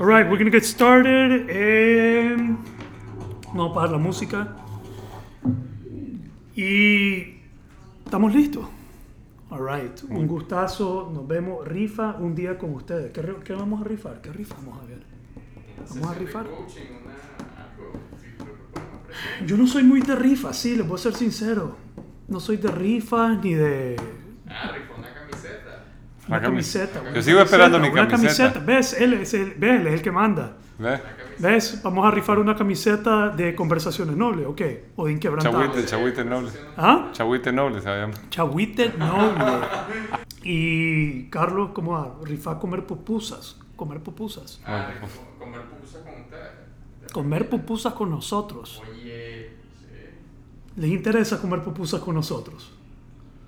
[0.00, 1.48] All right, we're gonna get started.
[3.48, 4.56] Vamos a parar la música.
[6.54, 7.40] Y
[8.04, 8.64] estamos listos.
[9.50, 11.10] All right, un gustazo.
[11.12, 11.66] Nos vemos.
[11.66, 13.10] Rifa un día con ustedes.
[13.10, 14.20] ¿Qué, vamos a rifar?
[14.20, 15.02] ¿Qué rifa vamos a ver?
[15.90, 16.46] Vamos a rifar.
[19.44, 21.76] Yo no soy muy de rifa, sí, les voy a ser sincero.
[22.28, 23.96] No soy de rifa ni de
[24.48, 24.72] Ah,
[26.28, 26.86] una camiseta.
[26.86, 26.92] camiseta.
[26.92, 27.14] camiseta.
[27.14, 28.60] Yo sigo esperando camiseta, mi una camiseta.
[28.60, 28.92] ¿Ves?
[29.00, 30.56] Él es el, ve, él es el que manda.
[30.78, 31.00] ¿Ves?
[31.38, 31.80] ¿Ves?
[31.82, 34.62] Vamos a rifar una camiseta de conversaciones nobles, ¿ok?
[34.96, 35.86] O de inquebrantables.
[35.86, 36.50] Chahuite, chahuite noble.
[36.76, 37.08] ¿Ah?
[37.12, 38.14] Chahuite noble se llama.
[38.30, 39.66] Chahuite noble.
[40.42, 42.14] Y Carlos, ¿cómo va?
[42.24, 43.56] Rifar comer pupusas.
[43.76, 44.60] Comer pupusas.
[44.66, 47.12] Ah, rifó comer pupusa con ustedes.
[47.12, 48.82] Comer pupusas con nosotros.
[48.90, 50.80] Oye, sí.
[50.80, 52.72] ¿Les interesa comer pupusas con nosotros?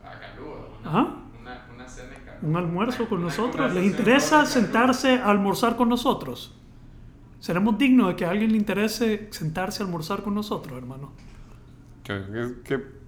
[0.04, 0.68] Ah, caludo.
[0.84, 1.16] ¿Ah?
[1.40, 2.29] Una, una cena de caludo.
[2.42, 3.74] ¿Un almuerzo con nosotros?
[3.74, 6.54] ¿Les interesa sentarse a almorzar con nosotros?
[7.38, 11.12] ¿Seremos dignos de que a alguien le interese sentarse a almorzar con nosotros, hermano?
[12.02, 13.00] Que,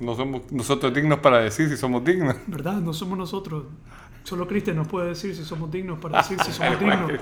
[0.00, 2.36] no somos nosotros dignos para decir si somos dignos.
[2.46, 2.80] ¿Verdad?
[2.80, 3.64] No somos nosotros.
[4.24, 7.12] Solo Cristian nos puede decir si somos dignos para decir si somos dignos.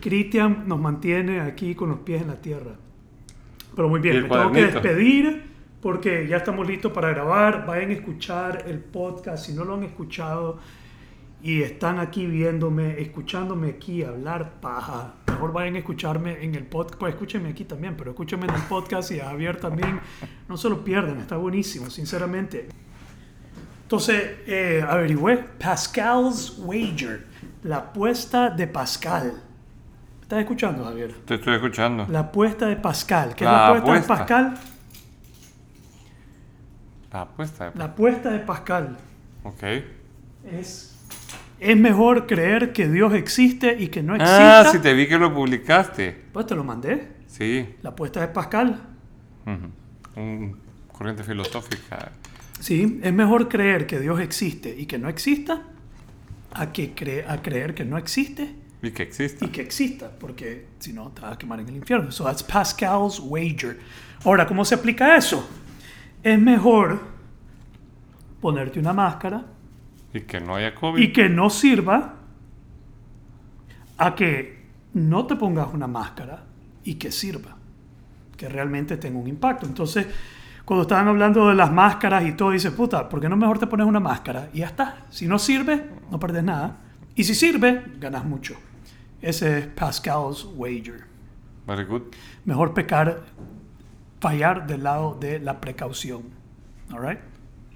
[0.00, 2.72] Cristian nos mantiene aquí con los pies en la tierra.
[3.74, 5.55] Pero muy bien, me tengo que despedir
[5.86, 7.64] porque ya estamos listos para grabar.
[7.64, 10.58] Vayan a escuchar el podcast si no lo han escuchado
[11.40, 15.14] y están aquí viéndome, escuchándome aquí hablar paja.
[15.28, 16.98] Mejor vayan a escucharme en el podcast.
[16.98, 20.00] Pues escúchenme aquí también, pero escúchenme en el podcast y a Javier también.
[20.48, 22.68] No se lo pierdan, está buenísimo, sinceramente.
[23.82, 27.26] Entonces, eh, averigüé Pascal's Wager,
[27.62, 29.34] la apuesta de Pascal.
[30.16, 31.14] ¿Me estás escuchando, Javier?
[31.24, 32.08] Te estoy escuchando.
[32.10, 33.36] La apuesta de Pascal.
[33.36, 34.12] ¿Qué es La la apuesta, apuesta.
[34.14, 34.75] de Pascal?
[37.12, 37.72] La apuesta.
[37.74, 38.96] La apuesta de Pascal
[39.44, 39.62] Ok.
[40.52, 40.94] es,
[41.60, 44.60] es mejor creer que Dios existe y que no exista.
[44.60, 46.24] Ah, si te vi que lo publicaste.
[46.32, 47.08] Pues te lo mandé.
[47.26, 47.66] Sí.
[47.82, 48.80] La apuesta de Pascal.
[49.46, 50.20] Ujú.
[50.20, 50.56] Un
[50.92, 52.12] corriente filosófica.
[52.60, 55.62] Sí, es mejor creer que Dios existe y que no exista
[56.52, 59.44] a, que cre- a creer que no existe Y que existe.
[59.44, 62.10] y que exista, porque si no te vas a quemar en el infierno.
[62.10, 63.78] So that's Pascal's wager.
[64.24, 65.46] Ahora, ¿cómo se aplica eso?
[66.26, 67.00] Es mejor
[68.40, 69.44] ponerte una máscara
[70.12, 71.00] Y que no haya COVID.
[71.00, 72.14] y que no sirva
[73.96, 76.42] a que no te pongas una máscara
[76.82, 77.56] y que sirva,
[78.36, 79.66] que realmente tenga un impacto.
[79.66, 80.04] Entonces,
[80.64, 83.68] cuando estaban hablando de las máscaras y todo, dice, puta, ¿por qué no mejor te
[83.68, 84.48] pones una máscara?
[84.52, 85.06] Y ya está.
[85.10, 86.78] Si no sirve, no perdes nada.
[87.14, 88.56] Y si sirve, ganas mucho.
[89.22, 91.04] Ese es Pascal's wager.
[91.68, 92.02] Very good.
[92.44, 93.22] Mejor pecar,
[94.20, 96.22] fallar del lado de la precaución.
[96.92, 97.18] All right?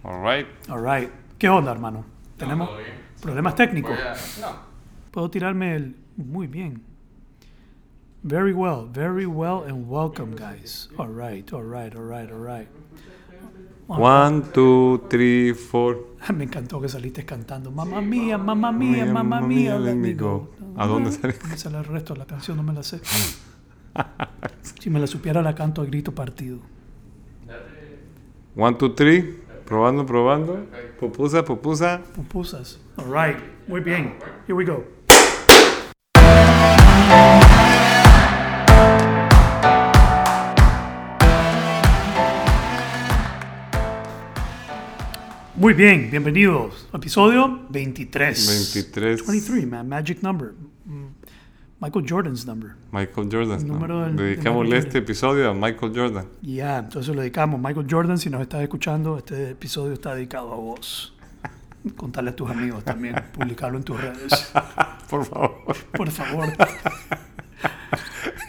[0.05, 0.47] All right.
[0.69, 1.11] All right.
[1.39, 2.05] ¿Qué onda, hermano?
[2.37, 2.91] ¿Tenemos bien.
[3.21, 3.93] problemas técnicos?
[3.99, 4.57] A- No.
[5.11, 5.97] Puedo tirarme el...
[6.17, 6.83] Muy bien.
[8.23, 10.89] Very well, very well and welcome, guys.
[10.99, 12.69] All right, all right, all right, all right.
[13.89, 15.97] One, two, three, four.
[16.35, 17.71] Me encantó que saliste cantando.
[17.71, 20.51] Mamá mía, mamá mía, mamá mía, let me go.
[20.77, 21.35] ¿A dónde sale?
[21.49, 23.01] Me sale el resto de la canción, no me la sé.
[24.81, 26.59] Si me la supiera, la canto a grito partido.
[28.57, 29.41] One, two, three.
[29.65, 30.67] Probando, probando.
[30.99, 32.03] Pupusa, pupusa.
[32.15, 32.81] Pupusas.
[32.97, 34.15] All right, muy bien.
[34.47, 34.85] Here we go.
[45.55, 46.89] Muy bien, bienvenidos.
[46.93, 48.73] Episodio 23.
[48.75, 49.27] 23.
[49.27, 50.55] 23, man, magic number.
[51.81, 52.73] Michael Jordan's number.
[52.93, 53.67] Michael Jordan.
[53.67, 53.75] ¿no?
[53.75, 56.27] Número del- de Dedicámosle Michael este episodio a Michael Jordan.
[56.43, 57.59] Ya, entonces lo dedicamos.
[57.61, 61.15] Michael Jordan, si nos estás escuchando, este episodio está dedicado a vos.
[61.97, 64.53] Contarle a tus amigos también, publicarlo en tus redes.
[65.09, 65.55] Por favor.
[65.97, 66.49] Por favor.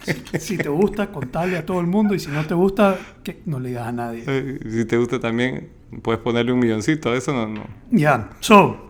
[0.04, 3.42] Si, si te gusta, contale a todo el mundo y si no te gusta, que
[3.46, 4.24] no le digas a nadie.
[4.28, 5.70] Eh, Si te gusta también,
[6.02, 7.14] puedes ponerle un milloncito.
[7.14, 7.64] Eso no, no.
[7.92, 8.90] Ya, so,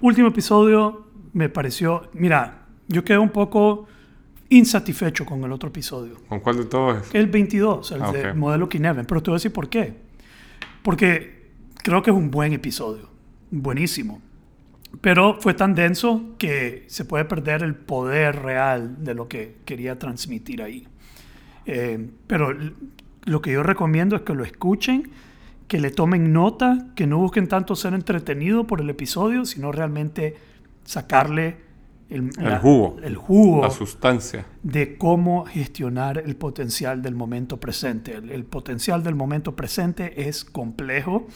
[0.00, 2.57] último episodio me pareció, mira,
[2.88, 3.86] yo quedé un poco
[4.48, 6.16] insatisfecho con el otro episodio.
[6.28, 7.14] ¿Con cuál de todos es?
[7.14, 8.36] El 22, el Ah, de ok.
[8.36, 9.04] modelo Kineven.
[9.06, 9.94] Pero te voy a decir por qué.
[10.82, 11.48] Porque
[11.82, 13.08] creo que es un buen episodio.
[13.50, 14.20] Buenísimo.
[15.02, 19.98] Pero fue tan denso que se puede perder el poder real de lo que quería
[19.98, 20.88] transmitir ahí.
[21.66, 22.56] Eh, pero
[23.24, 25.10] lo que yo recomiendo es que lo escuchen,
[25.66, 30.36] que le tomen nota, que no busquen tanto ser entretenido por el episodio, sino realmente
[30.84, 31.58] sacarle
[32.10, 32.96] el, El jugo.
[33.02, 34.46] el jugo La sustancia.
[34.62, 38.14] de cómo gestionar el potencial del momento presente.
[38.16, 41.26] El, el potencial del momento presente es complejo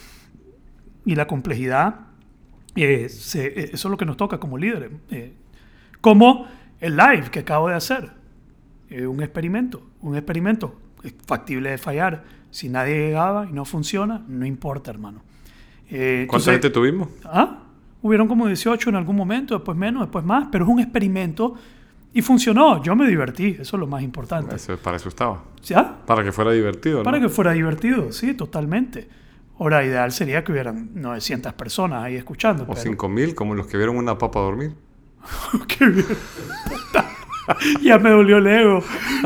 [1.05, 2.01] y la complejidad,
[2.77, 4.91] eh, se- eh, eso es lo que nos toca como líderes.
[5.11, 5.35] eh,
[6.01, 6.47] Como
[6.81, 8.11] el live que acabo de hacer.
[8.91, 12.25] Eh, un experimento, un experimento es factible de fallar.
[12.51, 15.23] Si nadie llegaba y no funciona, no importa, hermano.
[15.89, 17.09] ¿Cuánta entonces- gente tuvimos?
[17.25, 17.59] ¿Ah?
[18.03, 21.55] Hubieron como 18 en algún momento, después menos, después más, pero es un experimento
[22.13, 22.83] y funcionó.
[22.83, 24.57] Yo me divertí, eso es lo más importante.
[24.57, 25.45] Eso, para eso estaba.
[25.63, 25.99] ¿Ya?
[26.05, 27.05] Para que fuera divertido, ¿no?
[27.05, 29.09] Para que fuera divertido, sí, totalmente.
[29.59, 32.65] Ahora, ideal sería que hubieran 900 personas ahí escuchando.
[32.65, 34.75] O pero- 5000, como los que vieron una papa dormir.
[35.69, 36.07] Qué bien.
[37.83, 38.83] ya me dolió el ego.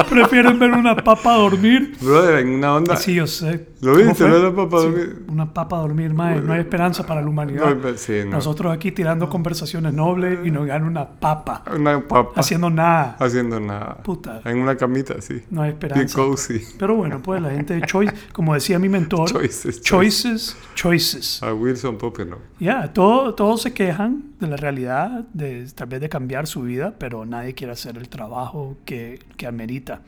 [0.09, 1.97] Prefieren ver una papa dormir.
[2.01, 2.97] Brother, en una onda.
[2.97, 3.69] Sí, yo sé.
[3.81, 5.25] ¿Lo ¿Cómo viste, la papa Sí, dormir?
[5.29, 6.41] Una papa dormir, mae.
[6.41, 7.77] No hay esperanza para la humanidad.
[7.77, 8.33] No, sí, no.
[8.33, 11.63] Nosotros aquí tirando conversaciones nobles y nos gana una papa.
[11.75, 12.33] Una papa.
[12.41, 13.17] Haciendo nada.
[13.19, 13.99] Haciendo nada.
[14.03, 14.41] Puta.
[14.45, 15.43] En una camita, sí.
[15.51, 16.17] No hay esperanza.
[16.17, 16.61] cozy.
[16.79, 21.43] Pero bueno, pues la gente de Choice, como decía mi mentor, Choices, choices, choices.
[21.43, 22.39] A Wilson Popper, ¿no?
[22.59, 26.95] Ya, todo- todos se quejan de la realidad, de tal vez de cambiar su vida,
[26.99, 30.03] pero nadie quiere hacer el trabajo que, que amerita.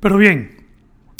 [0.00, 0.62] Pero bien,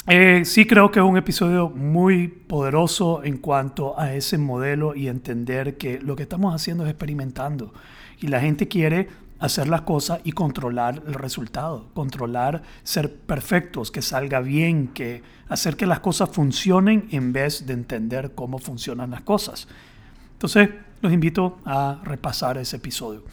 [0.07, 5.07] eh, sí creo que es un episodio muy poderoso en cuanto a ese modelo y
[5.07, 7.73] entender que lo que estamos haciendo es experimentando.
[8.19, 9.07] Y la gente quiere
[9.39, 15.77] hacer las cosas y controlar el resultado, controlar ser perfectos, que salga bien, que hacer
[15.77, 19.69] que las cosas funcionen en vez de entender cómo funcionan las cosas.
[20.33, 20.69] Entonces,
[21.03, 23.23] los invito a repasar ese episodio.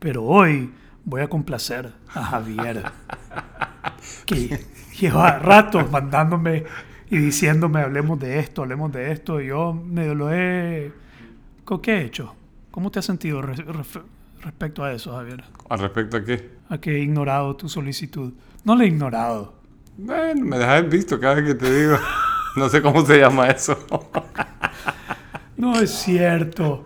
[0.00, 0.70] Pero hoy
[1.04, 2.82] voy a complacer a Javier,
[4.26, 4.60] que
[4.98, 6.64] lleva ratos mandándome
[7.10, 9.40] y diciéndome, hablemos de esto, hablemos de esto.
[9.40, 10.92] Y yo me lo he...
[11.64, 12.34] ¿Con ¿Qué he hecho?
[12.72, 13.64] ¿Cómo te has sentido re-
[14.42, 15.44] respecto a eso, Javier?
[15.68, 16.50] ¿Al respecto a qué?
[16.68, 18.32] A que he ignorado tu solicitud.
[18.64, 19.54] No la he ignorado.
[19.96, 21.96] Bueno, me dejas visto cada vez que te digo.
[22.56, 23.78] No sé cómo se llama eso.
[25.58, 26.84] No es cierto.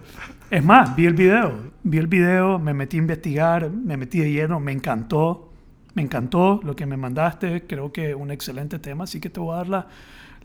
[0.50, 1.72] Es más, vi el video.
[1.84, 5.52] Vi el video, me metí a investigar, me metí de lleno, me encantó.
[5.94, 7.66] Me encantó lo que me mandaste.
[7.66, 9.04] Creo que un excelente tema.
[9.04, 9.86] Así que te voy a dar la-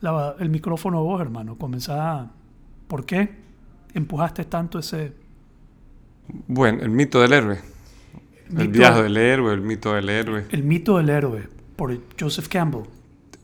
[0.00, 1.56] la- el micrófono a vos, hermano.
[1.56, 2.30] Comenzá.
[2.86, 3.30] ¿Por qué
[3.94, 5.12] empujaste tanto ese
[6.46, 7.58] Bueno, el mito del héroe.
[8.56, 10.44] El viaje del héroe, el mito del héroe.
[10.50, 12.82] el mito del héroe por Joseph Campbell?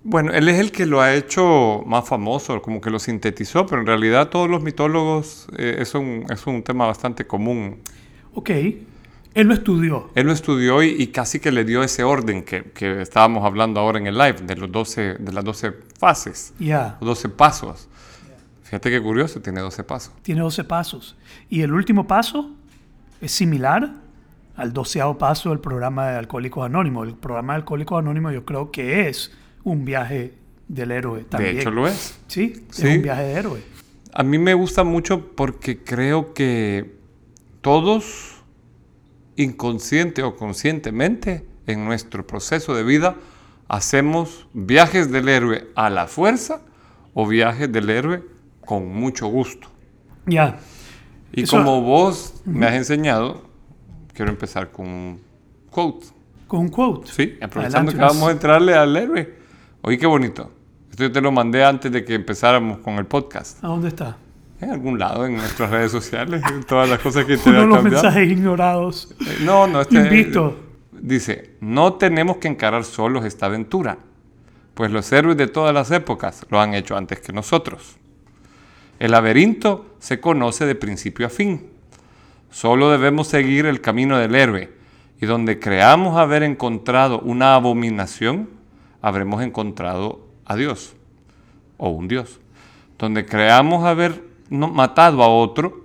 [0.06, 3.80] Bueno, él es el que lo ha hecho más famoso, como que lo sintetizó, pero
[3.80, 7.78] en realidad todos los mitólogos eh, es, un, es un tema bastante común.
[8.34, 10.10] Ok, él lo estudió.
[10.14, 13.80] Él lo estudió y, y casi que le dio ese orden que, que estábamos hablando
[13.80, 17.88] ahora en el live, de, los 12, de las 12 fases, Ya, los 12 pasos.
[18.64, 20.12] Fíjate qué curioso, tiene 12 pasos.
[20.20, 21.16] tiene 12 pasos.
[21.48, 22.50] Y el último paso
[23.22, 23.94] es similar
[24.54, 27.08] al doceavo paso del programa de Alcohólicos Anónimos.
[27.08, 29.32] El programa de Alcohólicos Anónimos yo creo que es
[29.64, 30.32] un viaje
[30.68, 31.54] del héroe también.
[31.56, 32.18] De hecho lo es.
[32.26, 32.86] Sí, Sí.
[32.88, 33.60] es un viaje de héroe.
[34.12, 36.94] A mí me gusta mucho porque creo que
[37.60, 38.36] todos,
[39.36, 43.16] inconsciente o conscientemente, en nuestro proceso de vida,
[43.68, 46.60] hacemos viajes del héroe a la fuerza
[47.14, 48.22] o viajes del héroe
[48.64, 49.68] con mucho gusto.
[50.26, 50.58] Ya,
[51.36, 53.42] Y Eso- como vos me has enseñado,
[54.12, 55.20] quiero empezar con un
[55.68, 56.06] quote.
[56.46, 57.10] con un quote.
[57.10, 59.34] Sí, aprovechando Adelante, que vamos a entrarle al héroe.
[59.86, 60.50] Oye, qué bonito.
[60.90, 63.62] Esto yo te lo mandé antes de que empezáramos con el podcast.
[63.62, 64.16] ¿A dónde está?
[64.58, 67.84] En algún lado, en nuestras redes sociales, en todas las cosas que te Uno los
[67.84, 69.14] mensajes ignorados.
[69.20, 70.56] Eh, No, no, este Invito.
[70.90, 73.98] Dice, no tenemos que encarar solos esta aventura,
[74.72, 77.98] pues los héroes de todas las épocas lo han hecho antes que nosotros.
[78.98, 81.68] El laberinto se conoce de principio a fin.
[82.50, 84.72] Solo debemos seguir el camino del héroe,
[85.20, 88.48] y donde creamos haber encontrado una abominación,
[89.04, 90.94] habremos encontrado a Dios,
[91.76, 92.40] o un Dios.
[92.96, 95.84] Donde creamos haber matado a otro,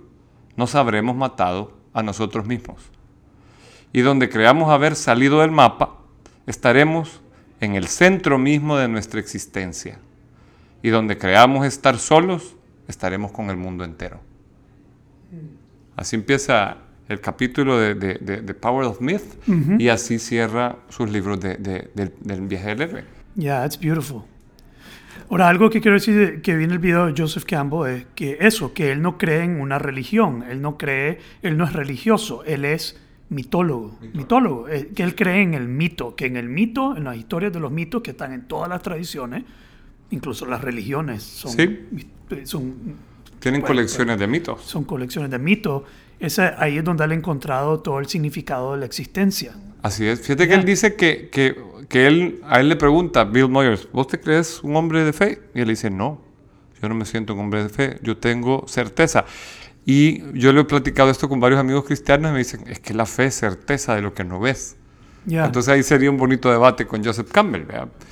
[0.56, 2.80] nos habremos matado a nosotros mismos.
[3.92, 5.96] Y donde creamos haber salido del mapa,
[6.46, 7.20] estaremos
[7.60, 9.98] en el centro mismo de nuestra existencia.
[10.82, 12.56] Y donde creamos estar solos,
[12.88, 14.18] estaremos con el mundo entero.
[15.94, 16.78] Así empieza
[17.10, 19.22] el capítulo de, de- de- de Power of Myth
[19.78, 23.04] y así cierra sus libros de- de- del- viaje del héroe.
[23.34, 24.22] Yeah, it's beautiful.
[25.28, 28.06] Ahora, algo que quiero decir de- que vi en el video de Joseph Campbell es
[28.14, 31.72] que eso, que él no cree en una religión, él no cree, él no es
[31.72, 32.96] religioso, él es
[33.28, 37.16] mitólogo, mitólogo, eh, que él cree en el mito, que en el mito, en las
[37.16, 39.44] historias de los mitos que están en todas las tradiciones,
[40.10, 41.78] incluso las religiones son, Sí.
[42.44, 42.74] son,
[43.40, 44.62] Tienen Bueno, colecciones de mitos.
[44.62, 45.82] son colecciones de mitos.
[46.20, 49.54] Esa, ahí es donde él ha encontrado todo el significado de la existencia.
[49.82, 50.20] Así es.
[50.20, 50.60] Fíjate que Ya.
[50.60, 51.56] él dice que, que,
[51.88, 55.40] que él, a él le pregunta, Bill Moyers, ¿vos te crees un hombre de fe?
[55.54, 56.20] Y él dice, no,
[56.82, 59.24] yo no me siento un hombre de fe, yo tengo certeza.
[59.86, 62.92] Y yo le he platicado esto con varios amigos cristianos y me dicen, es que
[62.92, 64.76] la fe es certeza de lo que no ves.
[65.24, 65.46] Ya.
[65.46, 67.64] Entonces ahí sería un bonito debate con Joseph Campbell.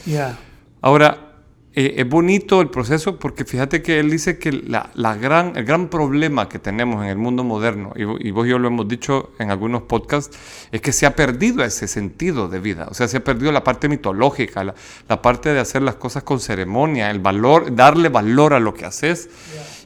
[0.06, 0.38] Ya.
[0.80, 1.27] Ahora,
[1.74, 5.64] eh, es bonito el proceso porque fíjate que él dice que la, la gran, el
[5.64, 8.68] gran problema que tenemos en el mundo moderno, y, vo- y vos y yo lo
[8.68, 10.36] hemos dicho en algunos podcasts,
[10.72, 12.88] es que se ha perdido ese sentido de vida.
[12.90, 14.74] O sea, se ha perdido la parte mitológica, la,
[15.08, 18.84] la parte de hacer las cosas con ceremonia, el valor, darle valor a lo que
[18.84, 19.28] haces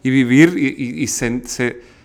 [0.02, 1.06] y vivir y,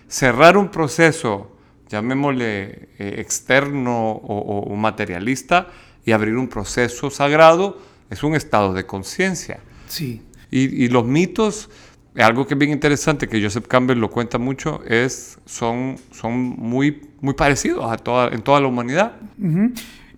[0.08, 1.52] cerrar un proceso,
[1.88, 5.68] llamémosle eh, externo o, o materialista,
[6.04, 7.78] y abrir un proceso sagrado,
[8.10, 9.60] es un estado de conciencia.
[9.88, 10.22] Sí.
[10.50, 11.68] Y, y los mitos,
[12.16, 17.02] algo que es bien interesante, que Joseph Campbell lo cuenta mucho, es, son, son muy,
[17.20, 19.16] muy parecidos a toda, en toda la humanidad.
[19.38, 19.72] Ujú.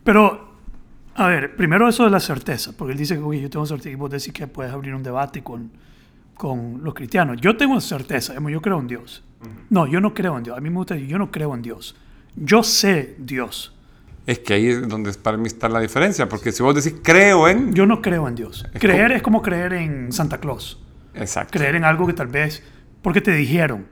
[0.05, 0.55] Pero,
[1.15, 3.91] a ver, primero eso de la certeza, porque él dice que "Oye, yo tengo certeza
[3.91, 5.71] y vos decís que puedes abrir un debate con,
[6.35, 7.39] con los cristianos.
[7.41, 9.23] Yo tengo certeza, yo creo en Dios.
[9.71, 10.57] No, yo no creo en Dios.
[10.57, 11.97] A mí me gusta decir, yo no creo en Dios.
[12.37, 13.75] Yo sé Dios.
[14.31, 17.49] Es que ahí es donde para mí está la diferencia, porque si vos decís creo
[17.49, 17.75] en...
[17.75, 18.65] Yo no creo en Dios.
[18.73, 20.81] Es Creer como- es como creer en Santa Claus.
[21.15, 21.59] Exacto.
[21.59, 22.63] Creer en algo que tal vez,
[23.03, 23.89] porque te dijeron.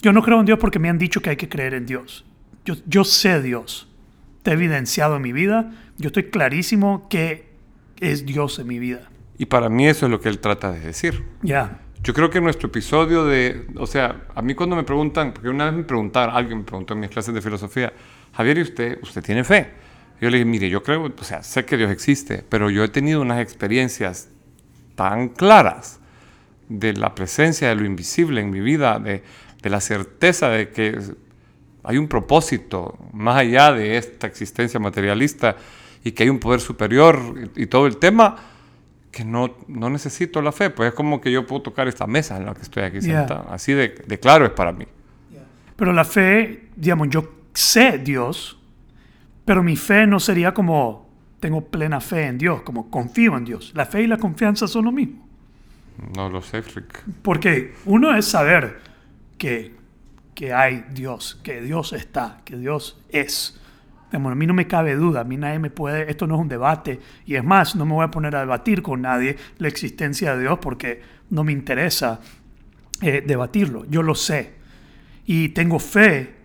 [0.00, 2.24] Yo no creo en Dios porque me han dicho que hay que creer en Dios.
[2.64, 3.88] Yo, yo sé Dios.
[4.38, 5.72] Está evidenciado en mi vida.
[5.98, 7.50] Yo estoy clarísimo que
[8.00, 9.10] es Dios en mi vida.
[9.36, 11.22] Y para mí eso es lo que él trata de decir.
[11.42, 11.80] Ya.
[12.02, 15.66] Yo creo que nuestro episodio de, o sea, a mí cuando me preguntan, porque una
[15.66, 17.92] vez me preguntaron, alguien me preguntó en mis clases de filosofía,
[18.36, 19.70] Javier, ¿y usted, usted tiene fe?
[20.20, 22.88] Yo le dije, mire, yo creo, o sea, sé que Dios existe, pero yo he
[22.88, 24.28] tenido unas experiencias
[24.94, 26.00] tan claras
[26.68, 29.22] de la presencia de lo invisible en mi vida, de,
[29.62, 30.98] de la certeza de que
[31.84, 35.56] hay un propósito más allá de esta existencia materialista
[36.02, 38.36] y que hay un poder superior y, y todo el tema,
[39.12, 40.70] que no, no necesito la fe.
[40.70, 43.20] Pues es como que yo puedo tocar esta mesa en la que estoy aquí Yeah.
[43.20, 43.46] sentado.
[43.50, 44.86] Así de, de claro es para mí.
[45.76, 48.58] Pero la fe, digamos, yo sé Dios,
[49.44, 51.06] pero mi fe no sería como
[51.40, 53.72] tengo plena fe en Dios, como confío en Dios.
[53.74, 55.26] La fe y la confianza son lo mismo.
[56.14, 57.04] No lo sé, Rick.
[57.22, 58.80] Porque uno es saber
[59.38, 59.74] que,
[60.34, 63.60] que hay Dios, que Dios está, que Dios es.
[64.06, 66.40] Digamos, a mí no me cabe duda, a mí nadie me puede, esto no es
[66.40, 69.68] un debate, y es más, no me voy a poner a debatir con nadie la
[69.68, 72.20] existencia de Dios porque no me interesa
[73.02, 74.54] eh, debatirlo, yo lo sé.
[75.26, 76.35] Y tengo fe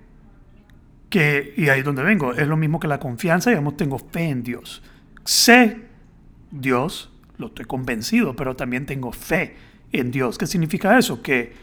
[1.12, 4.30] que, y ahí es donde vengo, es lo mismo que la confianza, digamos, tengo fe
[4.30, 4.82] en Dios.
[5.25, 5.77] Sé
[6.50, 9.56] Dios, lo estoy convencido, pero también tengo fe
[9.91, 10.38] en Dios.
[10.39, 11.22] ¿Qué significa eso?
[11.22, 11.53] Que,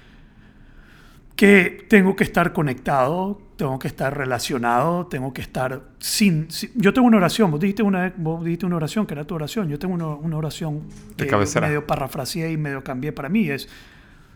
[1.35, 6.51] que tengo que estar conectado, tengo que estar relacionado, tengo que estar sin...
[6.51, 9.35] sin- yo tengo una oración, vos dijiste una, vos dijiste una oración, que era tu
[9.35, 10.83] oración, yo tengo una, una oración
[11.17, 11.67] De que cabecera.
[11.69, 13.69] medio parafraseé y medio cambié para mí, es,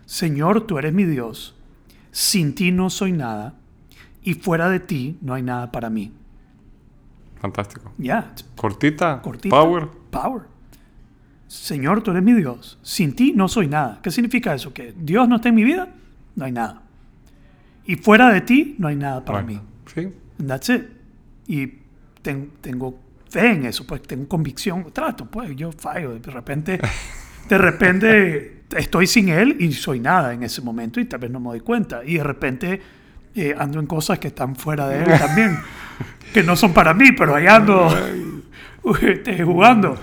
[0.06, 1.54] Señor, tú eres mi Dios,
[2.12, 3.54] sin ti no soy nada,
[4.22, 6.12] y fuera de ti no hay nada para mí.
[7.40, 7.92] Fantástico.
[7.98, 9.54] Ya, Cortita, cortita.
[9.54, 9.88] power.
[10.10, 10.42] Power.
[11.48, 12.78] Señor, tú eres mi Dios.
[12.82, 13.98] Sin ti no soy nada.
[14.02, 14.72] ¿Qué significa eso?
[14.72, 15.88] Que Dios no está en mi vida,
[16.36, 16.82] no hay nada.
[17.84, 19.68] Y fuera de ti no hay nada para Bueno, mí.
[19.92, 20.08] Sí.
[20.38, 20.82] And That's it.
[21.48, 21.66] Y
[22.22, 22.98] ten- tengo
[23.28, 24.86] fe en eso, pues tengo convicción.
[24.92, 26.14] Trato, pues yo fallo.
[26.18, 26.80] De repente,
[27.48, 31.40] de repente estoy sin él y soy nada en ese momento y tal vez no
[31.40, 32.02] me doy cuenta.
[32.04, 32.80] Y de repente
[33.34, 35.58] eh, ando en cosas que están fuera de él también,
[36.32, 37.88] que no son para mí, pero ahí ando
[39.02, 39.96] este, jugando.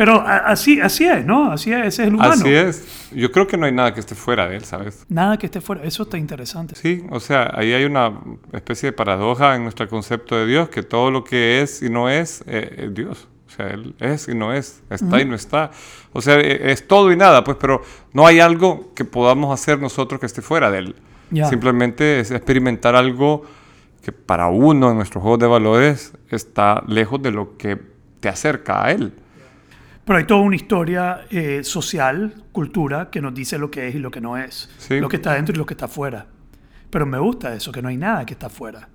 [0.00, 1.52] Pero así, así es, ¿no?
[1.52, 2.32] Así es, ese es el humano.
[2.32, 3.10] Así es.
[3.12, 5.04] Yo creo que no hay nada que esté fuera de él, ¿sabes?
[5.10, 5.82] Nada que esté fuera.
[5.84, 6.74] Eso está interesante.
[6.74, 8.18] Sí, o sea, ahí hay una
[8.52, 12.08] especie de paradoja en nuestro concepto de Dios, que todo lo que es y no
[12.08, 13.28] es, eh, es Dios.
[13.46, 15.70] O sea, Él es y no es, está y no está.
[16.12, 19.80] O sea, eh, es todo y nada, pues, pero no hay algo que podamos hacer
[19.80, 20.96] nosotros que esté fuera de Él.
[21.48, 23.44] Simplemente es experimentar algo
[24.02, 27.78] que para uno en nuestros juegos de valores está lejos de lo que
[28.20, 29.12] te acerca a Él.
[30.04, 33.98] Pero hay toda una historia eh, social, cultura, que nos dice lo que es y
[33.98, 34.68] lo que no es.
[34.78, 34.98] Sí.
[34.98, 36.26] Lo que está dentro y lo que está afuera.
[36.90, 38.88] Pero me gusta eso, que no hay nada que está afuera.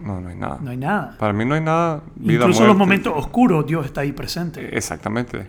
[0.00, 0.58] No, no hay nada.
[0.60, 1.16] No hay nada.
[1.18, 2.02] Para mí no hay nada.
[2.16, 4.76] Vida, Incluso en los momentos oscuros, Dios está ahí presente.
[4.76, 5.46] Exactamente.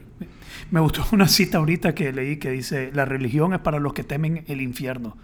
[0.72, 4.04] Me gustó una cita ahorita que leí que dice, la religión es para los que
[4.04, 5.18] temen el infierno.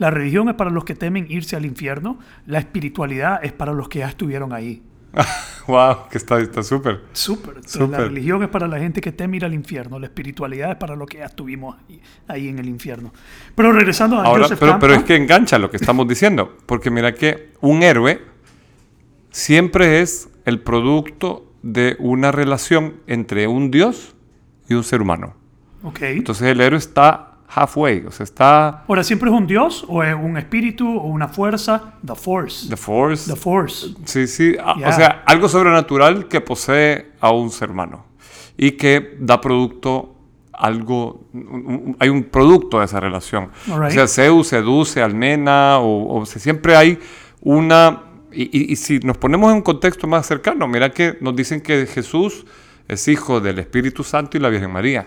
[0.00, 2.18] La religión es para los que temen irse al infierno.
[2.46, 4.82] La espiritualidad es para los que ya estuvieron ahí.
[5.66, 6.92] wow, que está está súper.
[6.94, 7.90] Entonces, Súper.
[7.90, 9.98] La religión es para la gente que teme ir al infierno.
[9.98, 13.12] La espiritualidad es para los que ya estuvimos ahí, ahí en el infierno.
[13.54, 16.90] Pero regresando a Ahora, Joseph pero, pero es que engancha lo que estamos diciendo, porque
[16.90, 18.22] mira que un héroe
[19.30, 24.14] siempre es el producto de una relación entre un dios
[24.66, 25.34] y un ser humano.
[25.82, 26.00] Ok.
[26.04, 30.14] Entonces el héroe está halfway, o sea, está Ahora, ¿siempre es un dios o es
[30.14, 31.94] un espíritu o una fuerza?
[32.06, 32.68] The Force.
[32.68, 33.30] the force.
[33.30, 33.94] The Force.
[34.04, 34.88] Sí, sí, Ya.
[34.88, 38.04] o sea, algo sobrenatural que posee a un ser humano
[38.56, 40.14] y que da producto
[40.52, 43.48] algo, un- un- hay un producto de esa relación.
[43.70, 43.90] Alright.
[43.90, 46.98] O sea, Zeus seduce a Almena o, o sea, siempre hay
[47.40, 48.02] una...
[48.32, 51.60] Y, y- y si nos ponemos en un contexto más cercano, mira que nos dicen
[51.60, 52.44] que Jesús
[52.86, 55.06] es hijo del Espíritu Santo y la Virgen María.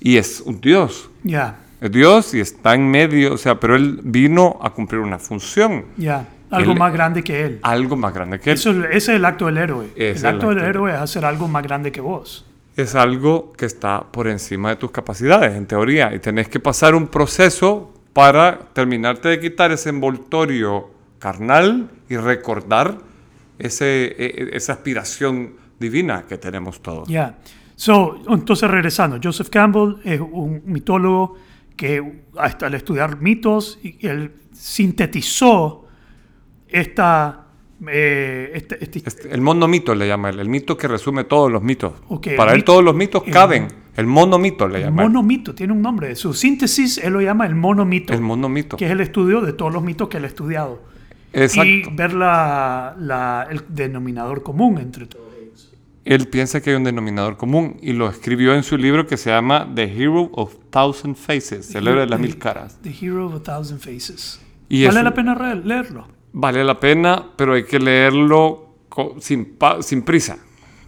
[0.00, 1.08] Y es un Dios.
[1.22, 5.18] Ya, Es Dios y está en medio, o sea, pero él vino a cumplir una
[5.18, 6.26] función, ya.
[6.50, 7.58] Algo Él- más grande que él.
[7.62, 8.54] algo más grande que él.
[8.56, 9.86] Eso, es- ese es el acto del héroe.
[9.96, 12.46] Es el el acto del héroe es hacer algo más grande que vos.
[12.76, 16.94] es algo que está por encima de tus capacidades, en teoría, y tenés que pasar
[16.94, 22.98] un proceso para terminarte de quitar ese envoltorio carnal y recordar
[23.58, 27.08] ese, e- e- esa aspiración divina que tenemos todos.
[27.08, 27.36] Ya.
[27.76, 31.34] So, entonces regresando, Joseph Campbell es un mitólogo
[31.76, 35.86] que hasta al estudiar mitos, él sintetizó
[36.68, 37.46] esta,
[37.88, 41.62] eh, este- este- Este, el monomito le llama él, el mito que resume todos los
[41.62, 41.92] mitos.
[42.08, 43.68] Ok, Para el él mito- todos los mitos el- caben.
[43.96, 45.02] El monomito le el llama.
[45.02, 45.08] él.
[45.08, 46.16] monomito, tiene un nombre.
[46.16, 48.76] Su síntesis él lo llama el monomito, El monomito.
[48.76, 50.80] que es el estudio de todos los mitos que él ha estudiado.
[51.32, 51.68] Exacto.
[51.68, 55.24] Y ver la, la- el denominador común entre todos.
[56.04, 59.30] Él piensa que hay un denominador común y lo escribió en su libro que se
[59.30, 62.78] llama The Hero of Thousand Faces, el héroe de las mil caras.
[62.82, 64.40] The Hero of a Thousand Faces.
[64.68, 66.06] Y vale la pena leerlo.
[66.32, 68.74] Vale la pena, pero hay que leerlo
[69.20, 70.36] sin, sin prisa.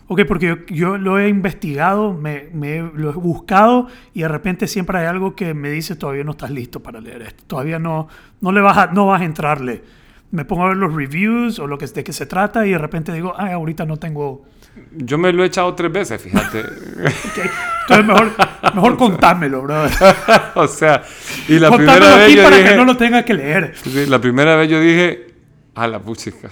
[0.09, 4.69] Ok, porque yo, yo lo he investigado, me, me- lo he buscado y de repente
[4.69, 7.43] siempre hay algo que me dice todavía no estás listo para leer esto.
[7.47, 8.07] Todavía no,
[8.41, 9.83] no, le vas a, no vas a entrarle.
[10.31, 12.79] Me pongo a ver los reviews o lo que, de qué se trata y de
[12.79, 14.45] repente digo, ay, ahorita no tengo...
[14.93, 16.61] Yo me lo he echado tres veces, fíjate.
[16.61, 17.51] Ok,
[17.83, 18.33] Entonces mejor,
[18.75, 19.93] mejor contámelo, brother.
[20.55, 21.03] o sea,
[21.49, 23.75] y la Contámelo primera vez aquí yo para dije, que no lo tenga que leer.
[23.83, 25.27] sí, la primera vez yo dije,
[25.75, 26.49] a la puchica.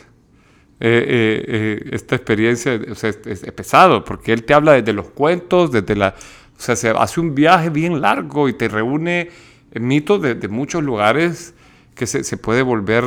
[0.81, 4.73] Eh, eh, eh, esta experiencia o sea, es, es- es pesado porque él te habla
[4.73, 8.69] desde los cuentos, desde la, o sea, se hace un viaje bien largo y te
[8.69, 9.30] reúne
[9.75, 11.54] mitos de, de muchos lugares
[11.95, 13.04] que se, se puede volver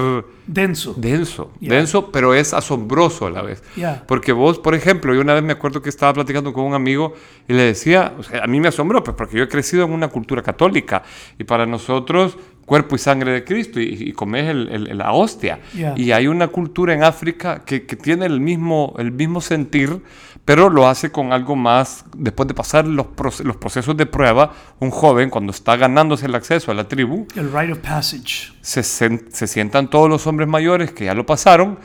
[0.47, 0.93] Denso.
[0.97, 1.73] denso, Ya.
[1.73, 3.62] denso, pero es asombroso a la vez.
[3.76, 4.04] Ya.
[4.08, 7.13] Porque vos, por ejemplo, yo una vez me acuerdo que estaba platicando con un amigo
[7.47, 9.91] y le decía, o sea, a mí me asombró, pues porque yo he crecido en
[9.91, 11.04] una cultura católica
[11.38, 15.60] y para nosotros cuerpo y sangre de Cristo y, y comes el- el- la hostia.
[15.73, 15.93] Ya.
[15.97, 20.02] Y hay una cultura en África que, que tiene el mismo, el mismo sentir,
[20.47, 23.07] pero lo hace con algo más, después de pasar los,
[23.43, 27.51] los procesos de prueba, un joven cuando está ganándose el acceso a la tribu, El
[27.51, 28.53] rite of passage.
[28.62, 31.79] se, se sientan todos los hombres mayores que ya lo pasaron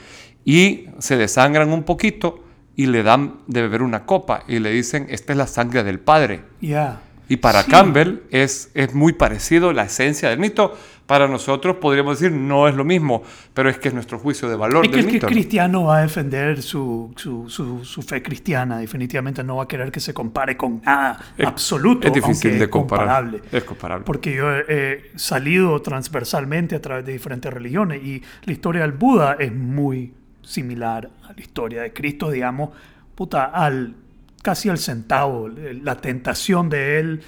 [0.45, 2.45] y se desangran un poquito
[2.77, 5.99] y le dan de beber una copa y le dicen, esta es la sangre del
[5.99, 6.45] Padre.
[6.61, 7.01] Ya.
[7.33, 7.71] Y para Sí.
[7.71, 10.77] Campbell es, es muy parecido la esencia del mito.
[11.07, 13.23] Para nosotros podríamos decir no es lo mismo,
[13.55, 15.27] pero es que es nuestro juicio de valor Es que del el que mito.
[15.27, 15.35] es ¿no?
[15.35, 18.77] cristiano va a defender su, su, su, su fe cristiana.
[18.79, 22.07] Definitivamente no va a querer que se compare con nada Es- absoluto.
[22.07, 23.07] es difícil de comparar.
[23.25, 23.43] comparable.
[23.51, 24.05] Es comparable.
[24.05, 29.37] Porque yo he salido transversalmente a través de diferentes religiones y la historia del Buda
[29.39, 32.71] es muy similar a la historia de Cristo, digamos,
[33.15, 33.95] puta, al,
[34.43, 37.21] casi al centavo, la tentación de él.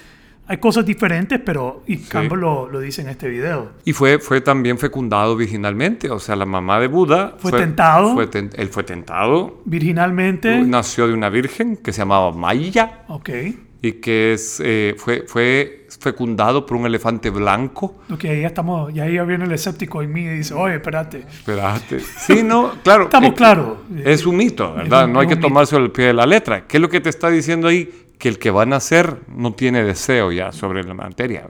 [0.47, 3.71] Hay cosas diferentes, pero y Campbell lo, lo dice en este video.
[3.83, 8.13] Y fue, fue también fecundado virginalmente, o sea, la mamá de Buda Fue tentado.
[8.13, 13.05] fue ten- él fue tentado, Virginalmente, nació de una virgen que se llamaba Maya.
[13.07, 13.29] ok,
[13.81, 17.95] y que es, eh, fue, fue fecundado por un elefante blanco.
[18.11, 21.99] ok, ya estamos, ya ahí viene el escéptico en mí y dice, oye, espérate, Espérate.
[21.99, 23.03] Sí, no, claro.
[23.05, 23.77] estamos es que claros.
[24.03, 25.05] Es un mito, ¿verdad?
[25.05, 26.65] un- no hay que tomarse al pie de la letra.
[26.67, 27.89] ¿Qué es lo que te está diciendo ahí?
[28.17, 31.45] Que el que va a nacer no tiene deseo ya sobre la materia.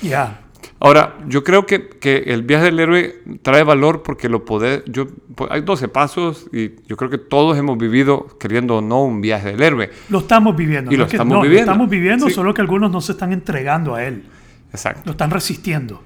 [0.00, 0.40] Ya,
[0.84, 5.06] Ahora, yo creo que, que el viaje del héroe trae valor porque lo poder, yo,
[5.36, 9.20] pues, hay 12 pasos y yo creo que todos hemos vivido, queriendo o no, un
[9.20, 9.90] viaje del héroe.
[10.08, 10.92] lo estamos viviendo.
[10.92, 11.66] Y lo es que- estamos no, viviendo.
[11.66, 12.34] Lo estamos viviendo, Sí.
[12.34, 14.24] solo que algunos no se están entregando a él,
[14.72, 15.02] Exacto.
[15.04, 16.02] lo están resistiendo.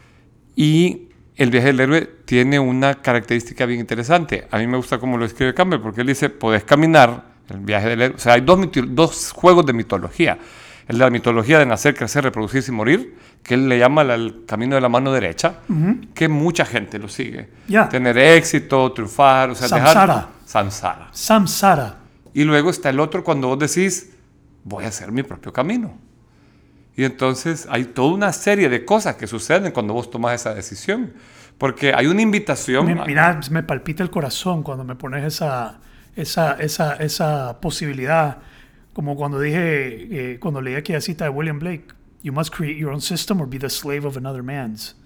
[0.54, 4.46] Y el viaje del héroe tiene una característica bien interesante.
[4.50, 7.88] A mí me gusta cómo lo escribe Campbell, porque él dice, podés caminar, el viaje
[7.88, 8.16] del héroe.
[8.16, 8.58] O sea, hay dos,
[8.88, 10.36] dos juegos de mitología.
[10.88, 14.44] De la mitología de nacer, crecer, reproducirse y morir, que él le llama la- el
[14.46, 15.56] camino de la mano derecha,
[16.14, 17.48] que mucha gente lo sigue.
[17.66, 17.88] Ya.
[17.88, 20.00] Tener éxito, triunfar, o sea, Samsara.
[20.14, 20.28] dejar...
[20.44, 21.08] Samsara.
[21.12, 21.96] Samsara.
[22.34, 24.12] Y luego está el otro cuando vos decís,
[24.62, 25.98] voy a hacer mi propio camino.
[26.96, 31.12] Y entonces hay toda una serie de cosas que suceden cuando vos tomas esa decisión.
[31.58, 32.86] Porque hay una invitación.
[32.86, 35.78] Me- Mira, me palpita el corazón cuando me pones esa,
[36.14, 38.38] esa, esa, esa posibilidad.
[38.96, 41.84] Como cuando dije, eh, cuando leí aquella cita de William Blake.
[42.22, 44.96] You must create your own system or be the slave of another man's.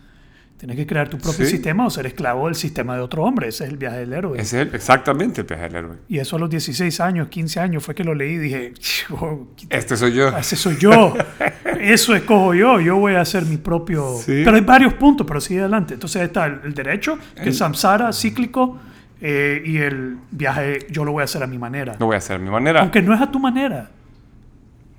[0.59, 1.51] Tienes que crear tu propio Sí.
[1.51, 3.49] sistema o ser esclavo del sistema de otro hombre.
[3.49, 4.41] Ese es el viaje del héroe.
[4.41, 5.97] Ese es el- exactamente el viaje del héroe.
[6.09, 8.75] Y eso a los 16 años, 15 años fue que lo leí y dije,
[9.11, 10.29] "Oh, Este soy yo.
[10.39, 11.13] ese soy yo.
[11.81, 12.79] Eso escojo yo.
[12.81, 14.17] Yo voy a hacer mi propio...
[14.19, 14.43] Sí.
[14.45, 15.95] Pero hay varios puntos, pero sigue adelante.
[15.95, 18.79] Entonces está el, el derecho, que es samsara, cíclico,
[19.21, 21.97] eh, y el viaje yo lo voy a hacer a mi manera.
[21.99, 22.81] Lo voy a hacer a mi manera.
[22.81, 23.91] Aunque no es a tu manera.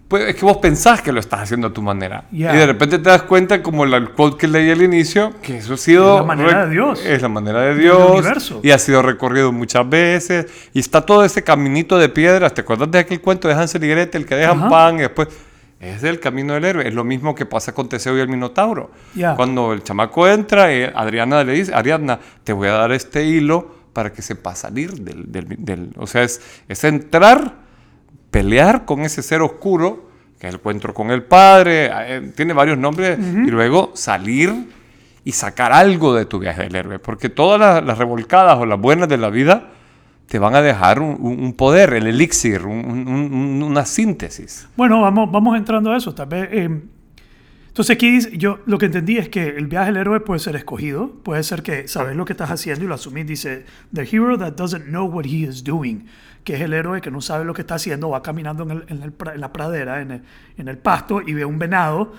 [0.07, 2.25] Pues es que vos pensás que lo estás haciendo a tu manera.
[2.33, 2.53] Ya.
[2.53, 5.75] Y de repente te das cuenta, como el quote que leí al inicio, que eso
[5.75, 6.15] ha sido...
[6.15, 7.05] Es la manera de Dios.
[7.05, 8.11] Es la manera de Dios.
[8.11, 8.59] universo.
[8.61, 10.47] Y ha sido recorrido muchas veces.
[10.73, 12.53] Y está todo ese caminito de piedras.
[12.53, 14.69] ¿Te acuerdas de aquel cuento de Hansel y Gretel que dejan Ajá.
[14.69, 15.29] pan y después...
[15.79, 16.87] Es el camino del héroe.
[16.87, 18.91] Es lo mismo que pasa con Teseo y el Minotauro.
[19.15, 19.35] Ya.
[19.35, 23.80] Cuando el chamaco entra, eh, Adriana le dice, Ariadna, te voy a dar este hilo
[23.93, 25.31] para que sepas salir del...
[25.31, 25.93] del- del-".
[25.97, 27.55] o sea, es, es entrar
[28.31, 32.77] pelear con ese ser oscuro, que es el encuentro con el Padre, eh, tiene varios
[32.77, 34.69] nombres, y luego salir
[35.23, 36.99] y sacar algo de tu viaje del héroe.
[36.99, 39.69] Porque todas las, las revolcadas o las buenas de la vida
[40.27, 44.67] te van a dejar un, poder, el elixir, un- un- un- una síntesis.
[44.77, 46.15] Bueno, vamos, vamos entrando a eso.
[46.15, 46.47] Tal vez.
[46.53, 46.69] eh,
[47.71, 50.55] entonces aquí dice- yo lo que entendí es que el viaje del héroe puede ser
[50.55, 53.25] escogido, puede ser que sabes lo que estás haciendo y lo asumís.
[53.25, 56.05] Dice, the hero that doesn't know what he is doing,
[56.43, 58.83] que es el héroe que no sabe lo que está haciendo, va caminando en, el-
[58.89, 60.21] en el en la pradera, en el,
[60.57, 62.13] en el pasto y ve un venado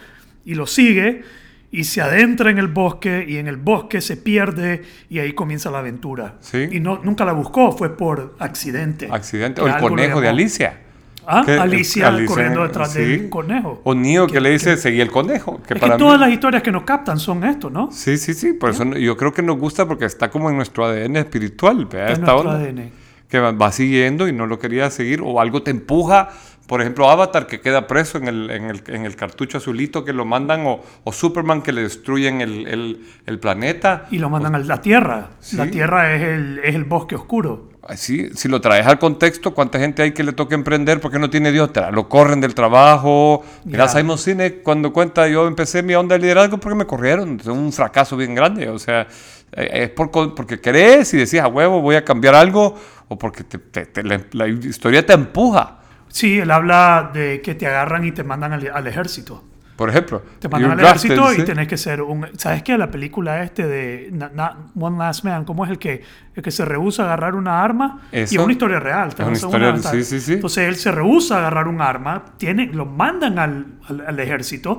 [0.44, 1.22] y lo sigue
[1.70, 5.70] y se adentra en el bosque y en el bosque se pierde y ahí comienza
[5.70, 6.36] la aventura.
[6.40, 6.68] Sí.
[6.70, 9.08] Y no, nunca la buscó, fue por accidente.
[9.10, 9.60] Accidente.
[9.62, 10.28] O el conejo de.
[10.28, 10.80] Alicia.
[11.26, 13.00] Ah, Que- Alicia, Alicia, corriendo detrás sí.
[13.00, 13.80] del conejo.
[13.84, 15.60] O Neo que, le dice, seguí el conejo.
[15.66, 17.90] Que es para que todas mí- las historias que nos captan son esto, ¿no?
[17.92, 18.52] Sí, sí, sí.
[18.54, 21.82] Por eso yo creo que nos gusta porque está como en nuestro ADN espiritual.
[21.92, 22.54] Es Esta nuestro onda.
[22.56, 22.90] ADN.
[23.28, 26.28] que va, va siguiendo y no lo quería seguir, o algo te empuja,
[26.66, 30.12] por ejemplo, Avatar que queda preso en el, en el, en el cartucho azulito que
[30.12, 34.06] lo mandan, o, o Superman que le destruyen el, el- planeta.
[34.10, 35.30] Y lo mandan a la Tierra.
[35.40, 35.56] Sí.
[35.56, 37.70] La Tierra es el, es el bosque oscuro.
[37.86, 41.28] Así, si lo traes al contexto, ¿cuánta gente hay que le toca emprender porque no
[41.30, 41.90] tiene de otra?
[41.90, 43.42] Lo corren del trabajo.
[43.64, 43.88] Mira, Ya.
[43.92, 47.40] Simon Sinek cuando cuenta, yo empecé mi onda de liderazgo porque me corrieron.
[47.40, 48.68] Es un fracaso bien grande.
[48.68, 49.08] O sea,
[49.52, 52.76] eh, es por, porque crees y decías, a huevo, voy a cambiar algo,
[53.08, 55.78] o porque te- te- te- la, la historia te empuja.
[56.08, 59.42] Sí, él habla de que te agarran y te mandan al, al ejército.
[59.76, 62.26] Por ejemplo, Te mandan al ejército y tenés que ser un...
[62.36, 62.76] ¿Sabes qué?
[62.78, 66.02] La película este de Na- Na- One Last Man, ¿cómo es el que,
[66.34, 68.02] el que se rehúsa a agarrar una arma?
[68.12, 68.44] Y es Eso.
[68.44, 69.08] una historia real.
[69.08, 70.34] Es una historia- sí, sí, sí.
[70.34, 74.78] Entonces él se rehúsa a agarrar un arma, tiene, lo mandan al, al, al ejército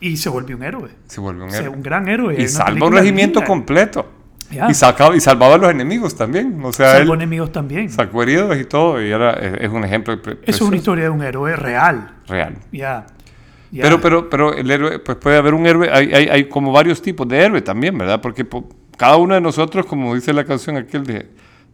[0.00, 0.90] y se vuelve un héroe.
[1.06, 1.68] Se vuelve un héroe.
[1.68, 2.34] un gran héroe.
[2.40, 3.46] Y salva un regimiento linda.
[3.46, 4.12] completo.
[4.50, 4.68] Ya.
[4.68, 6.58] Y, sacaba, y salvaba a los enemigos también.
[6.64, 7.88] O sea, Salvó enemigos también.
[7.88, 9.00] sacó heridos y todo.
[9.00, 11.54] Y era, es, es un ejemplo pre- Eso es precioso, una historia de un héroe
[11.54, 12.16] real.
[12.26, 12.56] real.
[12.72, 13.06] Ya.
[13.72, 13.82] Ya.
[13.84, 17.00] Pero, pero, pero el héroe, pues puede haber un héroe, hay, hay, hay como varios
[17.00, 18.20] tipos de héroe también, ¿verdad?
[18.20, 21.28] Porque po- cada uno de nosotros, como dice la canción aquel de,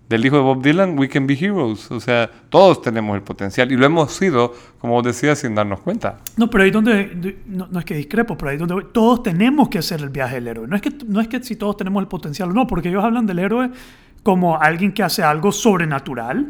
[0.08, 1.90] del hijo de Bob Dylan, we can be heroes.
[1.90, 5.80] O sea, todos tenemos el potencial y lo hemos sido, como vos decías, sin darnos
[5.80, 6.18] cuenta.
[6.36, 9.78] No, pero ahí donde, no, no es que discrepo, pero ahí donde todos tenemos que
[9.78, 10.68] hacer el viaje del héroe.
[10.68, 13.02] No es, que, no es que si todos tenemos el potencial o no, porque ellos
[13.02, 13.70] hablan del héroe
[14.22, 16.46] como alguien que hace algo sobrenatural,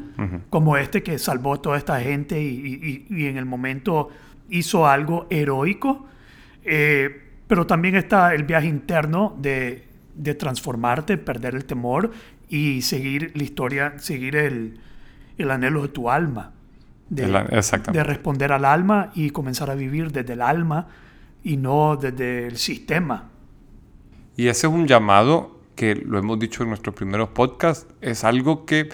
[0.50, 4.08] como este que salvó a toda esta gente y- y- y en el momento
[4.50, 6.06] hizo algo heroico.
[6.64, 12.10] Eh, pero también está el viaje interno de, de transformarte, perder el temor
[12.48, 14.80] y seguir la historia, seguir el,
[15.38, 16.52] el anhelo de tu alma.
[17.08, 17.26] De,
[17.92, 20.88] de responder al alma y comenzar a vivir desde el alma
[21.44, 23.28] y no desde el sistema.
[24.36, 28.66] Y ese es un llamado que lo hemos dicho en nuestros primeros podcasts, es algo
[28.66, 28.88] que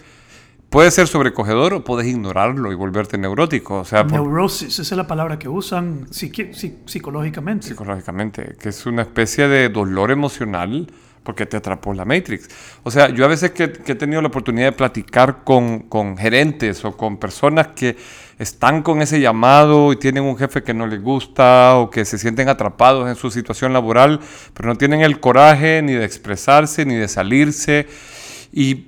[0.73, 4.93] puede ser sobrecogedor o puedes ignorarlo y volverte neurótico, o sea, por- Neurosis, esa es
[4.97, 7.69] la palabra que usan psiqui- psi- psicológicamente.
[7.69, 10.91] psicológicamente, que es una especie de dolor emocional
[11.23, 12.49] porque te atrapó la Matrix.
[12.83, 16.17] O sea, yo a veces que, que he tenido la oportunidad de platicar con, con
[16.17, 17.97] gerentes o con personas que
[18.41, 22.19] están con ese llamado y tienen un jefe que no les gusta o que se
[22.19, 24.19] sienten atrapados en su situación laboral,
[24.53, 27.87] pero no tienen el coraje ni de expresarse ni de salirse
[28.53, 28.87] y,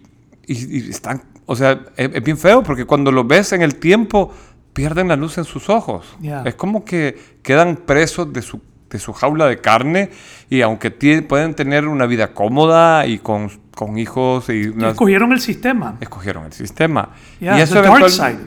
[0.49, 3.76] y- y están, o sea, es, es bien feo porque cuando lo ves en el
[3.76, 4.33] tiempo
[4.72, 6.16] pierden la luz en sus ojos.
[6.20, 6.42] Ya.
[6.44, 10.11] Es como que quedan presos de su, de su jaula de carne
[10.50, 10.90] y aunque
[11.28, 15.96] pueden tener una vida cómoda y con, con hijos y unas- escogieron el sistema.
[16.00, 17.11] escogieron el sistema.
[17.40, 18.38] Yeah, y eso dark side.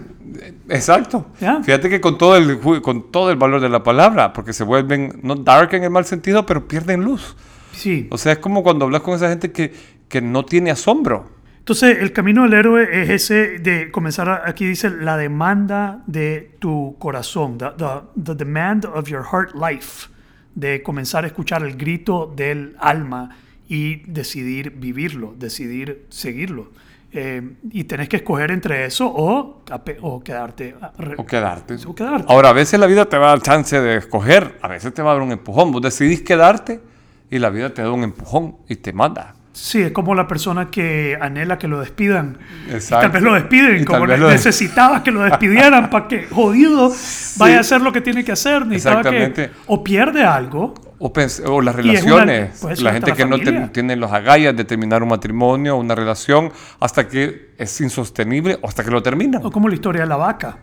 [0.69, 1.27] Exacto.
[1.39, 1.63] Yeah.
[1.63, 5.19] Fíjate que con todo, el, con todo el valor de la palabra, porque se vuelven,
[5.23, 7.35] no dark en el mal sentido, pero pierden luz.
[7.73, 8.07] Sí.
[8.11, 9.73] O sea, es como cuando hablas con esa gente que,
[10.09, 11.29] que no tiene asombro.
[11.67, 16.95] Entonces, el camino del héroe es ese de comenzar, aquí dice, la demanda de tu
[16.97, 20.07] corazón, the, the- the demand of your heart life,
[20.55, 23.35] de comenzar a escuchar el grito del alma
[23.67, 26.71] y decidir vivirlo, decidir seguirlo.
[27.11, 29.61] Eh, y tenés que escoger entre eso o,
[30.03, 30.73] o quedarte.
[31.17, 31.75] O quedarte.
[31.85, 32.25] o quedarte.
[32.31, 35.01] Ahora, a veces la vida te va a dar chance de escoger, a veces te
[35.01, 35.73] va a dar un empujón.
[35.73, 36.79] Vos decidís quedarte
[37.29, 39.33] y la vida te da un empujón y te manda.
[39.59, 42.37] Sí, es como la persona que anhela que lo despidan.
[42.69, 43.01] Y Exacto.
[43.05, 46.91] tal vez lo despiden, Y como lo- necesitaba que lo despidieran para que jodido
[47.37, 48.67] vaya a hacer lo que tiene que hacer.
[48.67, 49.51] Necesitaba que Exactamente.
[49.65, 50.75] o pierde algo.
[50.99, 51.11] O,
[51.45, 53.59] o las Y es una- relaciones, ser la gente la que no familia.
[53.61, 58.67] ten- tiene los agallas de terminar un matrimonio, una relación, hasta que es insostenible o
[58.67, 59.43] hasta que lo terminan.
[59.43, 60.57] O como la historia de la vaca.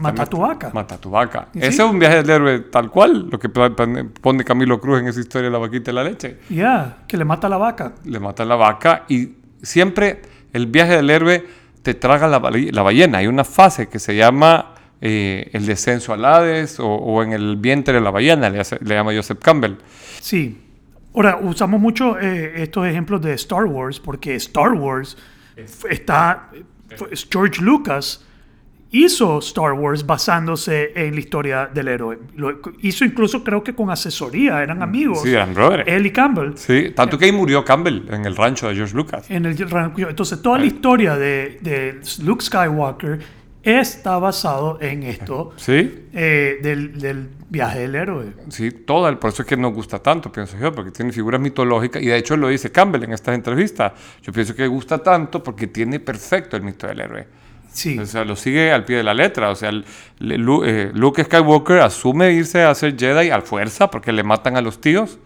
[0.00, 0.70] Mata tu vaca.
[0.72, 1.48] Mata tu vaca.
[1.54, 1.82] ¿Y Ese sí?
[1.82, 5.46] es un viaje del héroe tal cual, lo que pone- Camilo Cruz en esa historia
[5.48, 6.38] de la vaquita y la leche.
[6.48, 7.92] Ya, que le mata a la vaca.
[8.04, 11.44] Le mata a la vaca y siempre el viaje del héroe
[11.82, 13.18] te traga la, la ballena.
[13.18, 17.56] Hay una fase que se llama eh, el descenso al Hades o, o en el
[17.56, 19.74] vientre de la ballena, le, hace- le llama Joseph Campbell.
[20.20, 20.60] Sí.
[21.14, 25.16] Ahora, usamos mucho eh, estos ejemplos de Star Wars porque Star Wars
[25.88, 26.48] está.
[26.96, 28.24] fue- George Lucas
[28.90, 32.18] hizo Star Wars basándose en la historia del héroe.
[32.36, 35.22] Lo hizo incluso, creo que con asesoría, eran amigos.
[35.22, 35.84] Sí, eran brothers.
[35.86, 36.52] Él y Campbell.
[36.56, 39.30] Sí, tanto que ahí murió Campbell en el rancho de George Lucas.
[39.30, 40.08] En el rancho.
[40.08, 43.18] Entonces, toda la historia de, de Luke Skywalker
[43.62, 48.26] está basado en esto Sí, eh, del, del viaje del héroe.
[48.48, 49.18] sí, toda.
[49.18, 52.16] Por eso es que nos gusta tanto, pienso yo, porque tiene figuras mitológicas y de
[52.16, 53.92] hecho lo dice Campbell en estas entrevistas.
[54.22, 57.26] Yo pienso que gusta tanto porque tiene perfecto el mito del héroe.
[57.72, 57.98] Sí.
[57.98, 59.50] O sea, lo sigue al pie de la letra.
[59.50, 64.56] O sea, eh, Luke Skywalker asume irse a ser Jedi al fuerza porque le matan
[64.56, 65.18] a los tíos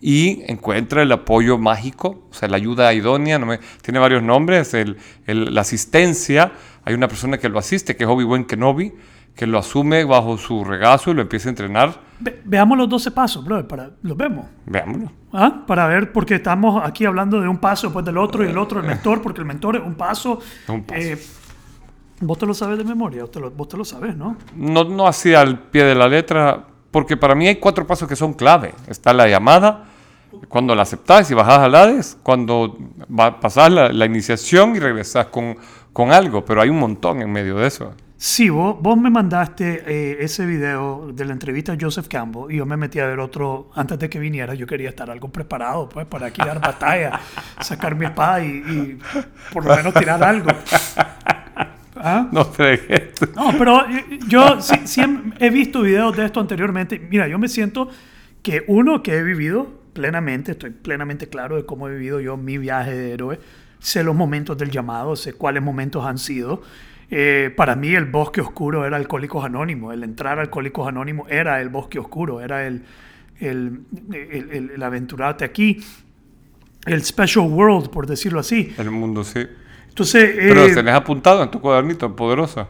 [0.00, 3.38] y encuentra el apoyo mágico, o sea, la ayuda idónea.
[3.38, 4.74] no me- tiene varios nombres.
[4.74, 4.96] el-
[5.26, 6.52] el- la asistencia,
[6.84, 8.92] hay una persona que lo asiste, que es Obi-Wan Kenobi,
[9.34, 12.00] que lo asume bajo su regazo y lo empieza a entrenar.
[12.20, 14.46] Ve- veamos los 12 pasos, brother, para, los vemos.
[14.66, 15.10] Veámoslo.
[15.32, 15.64] ¿Ah?
[15.66, 18.78] Para ver, porque estamos aquí hablando de un paso después del otro y el otro
[18.80, 20.38] el mentor, porque el mentor es un paso.
[20.68, 21.00] Un paso.
[21.00, 21.18] Eh,
[22.20, 24.36] vos te lo sabes de memoria, vos te lo, vos te lo sabes, ¿no?
[24.56, 28.16] No, no así al pie de la letra, porque para mí hay cuatro pasos que
[28.16, 28.74] son clave.
[28.86, 29.84] Está la llamada,
[30.48, 32.76] cuando la aceptás y bajás al Hades, cuando
[33.40, 35.56] pasás la, la iniciación y regresás con,
[35.92, 37.92] con algo, pero hay un montón en medio de eso.
[38.16, 42.56] Sí, vos, vos me mandaste eh, ese video de la entrevista a Joseph Campbell y
[42.56, 44.54] yo me metí a ver otro antes de que viniera.
[44.54, 47.20] Yo quería estar algo preparado, pues, para aquí dar batalla,
[47.60, 48.98] sacar mi espada y, y
[49.52, 50.48] por lo menos tirar algo.
[52.06, 52.28] ¿Ah?
[52.30, 53.12] No fregues.
[53.34, 55.00] No, pero eh, yo sí,
[55.40, 56.98] he visto videos de esto anteriormente.
[56.98, 57.88] Mira, yo me siento
[58.42, 62.58] que uno que he vivido plenamente, estoy plenamente claro de cómo he vivido yo mi
[62.58, 63.40] viaje de héroe,
[63.78, 66.60] sé los momentos del llamado, sé cuáles momentos han sido.
[67.10, 71.60] Eh, para mí el bosque oscuro era Alcohólicos Anónimos, el entrar a Alcohólicos Anónimos era
[71.62, 72.82] el bosque oscuro, era el,
[73.40, 73.80] el,
[74.12, 75.80] el, el- el aventurarte aquí,
[76.86, 78.74] el special world, por decirlo así.
[78.76, 79.46] El mundo sí.
[79.94, 82.66] Entonces, Pero eh, los tenés apuntado en tu cuadernito, poderosa.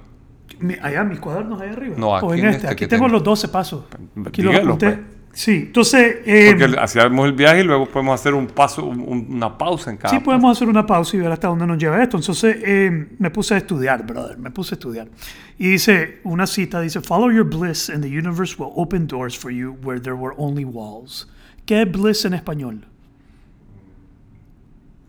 [0.61, 1.95] Mi- allá, mis cuadernos ahí arriba.
[1.99, 2.57] No, aquí O en este.
[2.57, 3.85] este Aquí tengo los 12 pasos.
[4.27, 4.87] Aquí los Dígalo, apunté.
[4.91, 4.99] pues.
[5.33, 6.19] Sí, entonces.
[6.27, 9.91] eh, Porque hacíamos el viaje y luego podemos hacer un paso, un- un- una pausa
[9.91, 10.25] en cada sí, paso.
[10.27, 12.19] podemos hacer una pausa y ver hasta dónde nos lleva esto.
[12.19, 14.39] Entonces, eh, me puse a estudiar, brother.
[14.39, 15.09] Me puse a estudiar.
[15.59, 19.51] Y dice, una cita dice: Follow your bliss and the universe will open doors for
[19.51, 21.29] you where there were only walls.
[21.67, 22.87] ¿Qué es bliss en español?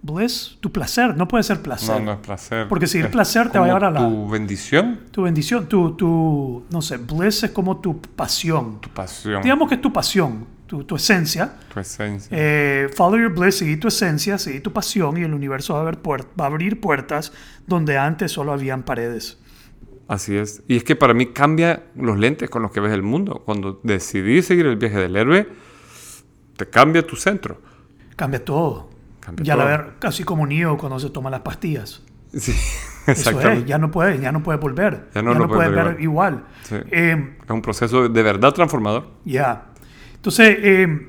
[0.06, 1.18] Bliss, tu placer.
[1.18, 2.00] No puede ser placer.
[2.00, 2.68] No, no es placer.
[2.68, 5.96] Porque si es placer te va a llevar a la- Tu bendición, Tu bendición, tu,
[5.96, 8.80] tu, no sé, bliss es como tu pasión.
[8.82, 11.54] tu pasión, Digamos que es tu pasión, tu, tu esencia.
[11.74, 12.30] tu esencia.
[12.32, 15.82] Eh, follow your bliss, seguir tu esencia, seguir tu pasión y el universo va a,
[15.84, 17.32] abrir puer- va a abrir puertas
[17.66, 19.40] donde antes solo habían paredes.
[20.08, 20.62] Así es.
[20.68, 23.42] Y es que para mí cambia los lentes con los que ves el mundo.
[23.44, 25.48] Cuando decidí seguir el viaje del héroe,
[26.58, 27.60] te cambia tu centro.
[28.16, 28.94] Cambia todo.
[29.26, 29.72] Cambia ya la todo.
[29.78, 32.04] ver, casi como Neo cuando se toma las pastillas.
[32.34, 32.52] Sí,
[33.08, 33.66] Eso es, exactamente.
[33.68, 35.10] ya no puede, ya no puede volver.
[35.16, 36.46] Ya no lo puede puede ver ver igual.
[36.64, 36.76] Sí.
[36.92, 39.08] Eh, Es un proceso de verdad transformador.
[39.26, 39.66] Ya.
[40.16, 41.08] Entonces, eh,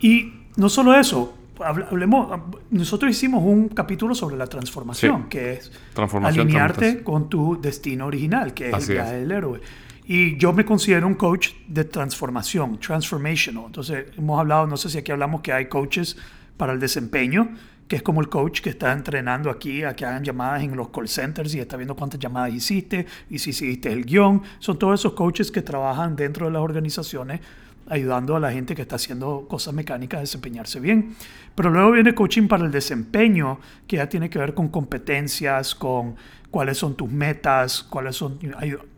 [0.00, 5.28] y no solo eso, habl- hablemos, nosotros hicimos un capítulo sobre la transformación, Sí.
[5.30, 9.60] que es Transformación, alinearte con tu destino original, que es Así el viaje del héroe.
[10.04, 13.64] Y yo me considero un coach de transformación, transformational.
[13.66, 16.16] Entonces, hemos hablado, no sé si aquí hablamos que hay coaches
[16.56, 17.54] para el desempeño,
[17.88, 20.88] que es como el coach que está entrenando aquí a que hagan llamadas en los
[20.88, 24.42] call centers y está viendo cuántas llamadas hiciste y si hiciste el guion.
[24.58, 27.40] Son todos esos coaches que trabajan dentro de las organizaciones
[27.88, 31.14] ayudando a la gente que está haciendo cosas mecánicas a desempeñarse bien.
[31.54, 36.16] Pero luego viene coaching para el desempeño, que ya tiene que ver con competencias, con
[36.50, 38.38] cuáles son tus metas, cuáles son...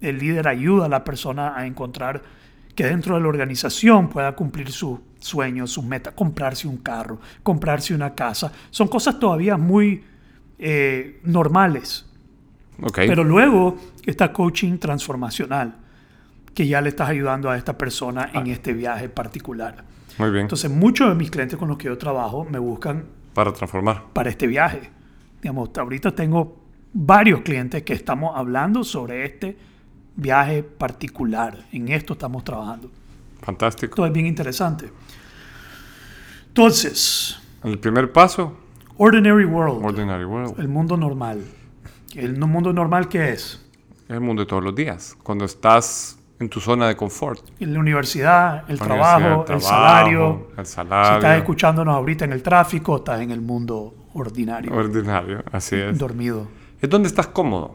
[0.01, 2.23] El líder ayuda a la persona a encontrar
[2.75, 7.95] que dentro de la organización pueda cumplir sus sueños, sus metas, comprarse un carro, comprarse
[7.95, 8.53] una casa.
[8.71, 10.05] Son cosas todavía muy
[10.59, 12.07] eh, normales.
[12.83, 12.97] Ok.
[13.07, 15.77] Pero luego está coaching transformacional,
[16.55, 19.85] que ya le estás ayudando a esta persona en este viaje particular.
[20.19, 20.43] Muy bien.
[20.43, 24.05] Entonces, muchos de mis clientes con los que yo trabajo me buscan Para transformar.
[24.13, 24.91] para este viaje.
[25.43, 29.57] Digamos, ahorita tengo varios clientes que estamos hablando sobre este
[30.17, 31.65] viaje particular.
[31.73, 32.91] En esto estamos trabajando.
[33.45, 33.93] Fantástico.
[33.93, 34.91] Esto es bien interesante.
[36.49, 38.57] Entonces, El primer paso,
[38.97, 40.59] Ordinary World, Ordinary World.
[40.61, 41.45] el mundo normal.
[42.15, 43.61] ¿El no- mundo normal qué es?
[44.05, 45.17] Es el mundo de todos los días.
[45.23, 47.41] Cuando estás en tu zona de confort.
[47.61, 50.49] En la universidad, el La trabajo, universidad, el, trabajo, salario.
[50.57, 51.17] El Si salario.
[51.19, 55.99] estás escuchándonos ahorita en el tráfico, estás en el mundo ordinario, Ordinario, así es.
[55.99, 56.47] dormido.
[56.81, 57.75] Es donde estás cómodo.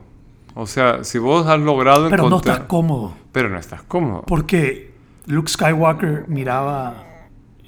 [0.55, 3.13] O sea, si vos has logrado Pero no estás cómodo.
[3.32, 4.23] Pero no estás cómodo.
[4.27, 4.88] Porque
[5.27, 7.05] Luke Skywalker miraba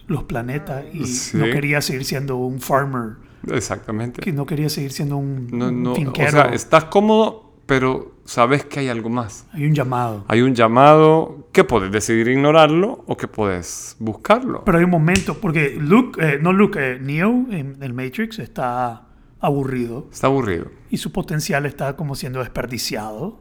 [0.08, 1.38] los planetas y Sí.
[1.38, 3.18] no quería seguir siendo un farmer,
[3.52, 4.22] Exactamente.
[4.22, 6.32] que no quería seguir siendo un, No, no, o finquero.
[6.32, 9.46] sea, estás cómodo, pero sabes que hay algo más.
[9.54, 10.26] Hay un llamado.
[10.28, 14.64] Hay un llamado que puedes decidir ignorarlo o que puedes buscarlo.
[14.66, 19.08] Pero hay un momento, porque Luke, eh, no Luke, eh, Neo en el Matrix está
[19.40, 20.68] aburrido Está aburrido.
[20.90, 23.40] y su potencial está como siendo desperdiciado.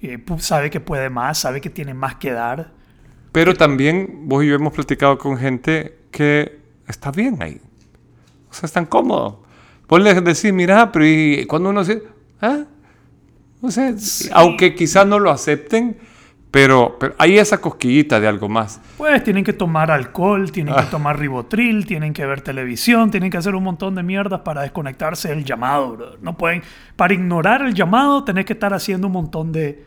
[0.00, 2.72] Eh, sabe que puede más, sabe que tiene más que dar.
[3.32, 7.60] Pero también vos y yo hemos platicado con gente que está bien ahí.
[8.50, 9.36] O sea, están cómodos.
[9.88, 12.02] Vos les decís, mira, pero y cuando uno dice,
[12.40, 12.64] ¿ah?
[13.60, 13.92] O sea,
[14.32, 15.96] aunque quizás no lo acepten,
[16.50, 18.80] pero, pero hay esa cosquillita de algo más.
[18.96, 20.82] Pues tienen que tomar alcohol, tienen Ah.
[20.84, 24.62] que tomar ribotril, tienen que ver televisión, tienen que hacer un montón de mierdas para
[24.62, 26.16] desconectarse del llamado, bro.
[26.22, 26.62] No pueden,
[26.96, 29.84] para ignorar el llamado, tenés que estar haciendo un montón de...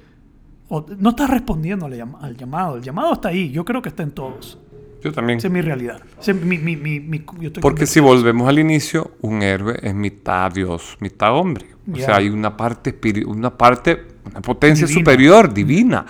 [0.71, 2.77] o- no estás respondiendo al, llam- al llamado.
[2.77, 3.51] El llamado está ahí.
[3.51, 4.57] Yo creo que está en todos.
[5.03, 5.37] Yo también.
[5.39, 6.01] Esa es mi realidad.
[6.19, 9.79] Esa es mi- mi- mi- mi- yo estoy Porque si volvemos al inicio, un héroe
[9.81, 11.65] es mitad Dios, mitad hombre.
[11.91, 14.99] O sea, hay una parte, una parte, una potencia Divina.
[15.01, 16.05] superior, divina.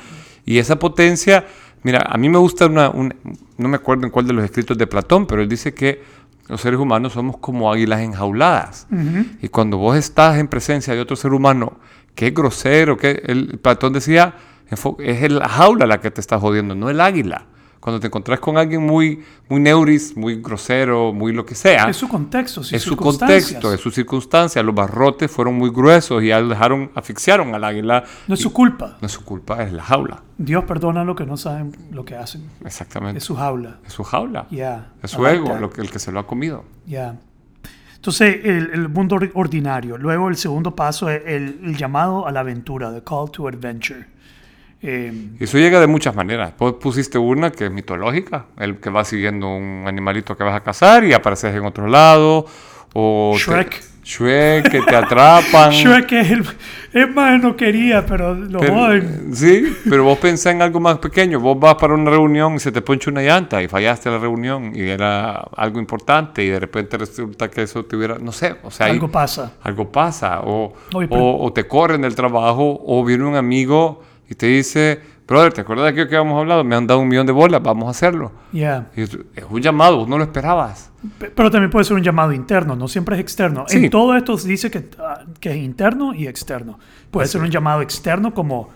[0.46, 1.46] Y esa potencia,
[1.84, 3.14] mira, a mí me gusta una, un-
[3.58, 6.04] no me acuerdo en cuál de los escritos de Platón, pero él dice que
[6.50, 8.88] los seres humanos somos como águilas enjauladas.
[9.42, 11.80] Y cuando vos estás en presencia de otro ser humano
[12.14, 14.36] que es grosero, que el, Platón decía,
[15.00, 17.46] es la jaula la que te está jodiendo, no el águila.
[17.80, 21.98] Cuando te encontrás con alguien muy, muy neuris, muy grosero, muy lo que sea, Es
[21.98, 24.62] su contexto, sus es su contexto, es su circunstancia.
[24.62, 28.04] Los barrotes fueron muy gruesos y ya dejaron, asfixiaron al águila.
[28.28, 28.98] No es su culpa.
[29.02, 30.22] No es su culpa, es la jaula.
[30.38, 32.44] Dios perdona lo que no saben lo que hacen.
[32.64, 33.18] Exactamente.
[33.18, 33.80] Es su jaula.
[33.84, 34.46] Es su jaula.
[34.52, 34.92] Ya.
[35.02, 36.64] Es su ego, lo que, el que se lo ha comido.
[36.86, 37.16] Ya.
[37.96, 39.98] Entonces, el, el mundo or- ordinario.
[39.98, 44.06] Luego, el segundo paso es el, el llamado a la aventura, the call to adventure.
[44.84, 46.54] Eh, Y eso llega de muchas maneras.
[46.58, 50.62] Vos pusiste una que es mitológica, el que va siguiendo un animalito que vas a
[50.62, 52.46] cazar y apareces en otro lado.
[52.94, 53.84] O te- Shrek.
[54.04, 55.70] Shrek, que te atrapan.
[55.72, 56.46] Shrek es el.
[56.92, 59.30] Es más, no quería, pero lo Pero- joden.
[59.36, 61.40] sí, pero vos pensás en algo más pequeño.
[61.40, 64.72] Vos vas para una reunión y se te poncha una llanta y fallaste la reunión
[64.76, 68.72] y era algo importante y de repente resulta que eso te hubiera, no sé, o
[68.72, 69.54] sea, Algo pasa.
[69.62, 70.42] algo pasa.
[70.44, 74.46] O, Oye, pero- o, o te corren del trabajo o viene un amigo y te
[74.48, 76.64] dice, brother, ¿te acuerdas de aquello que habíamos hablado?
[76.64, 78.32] Me han dado un millón de bolas, vamos a hacerlo.
[78.54, 78.90] Ya.
[78.96, 79.10] Y es
[79.50, 80.90] un llamado, vos no lo esperabas.
[81.20, 83.66] Pe- Pero también puede ser un llamado interno, no siempre es externo.
[83.68, 83.78] Sí.
[83.78, 86.80] En todo esto se dice que, ah, que es interno y externo.
[87.12, 88.70] Puede ser un llamado externo como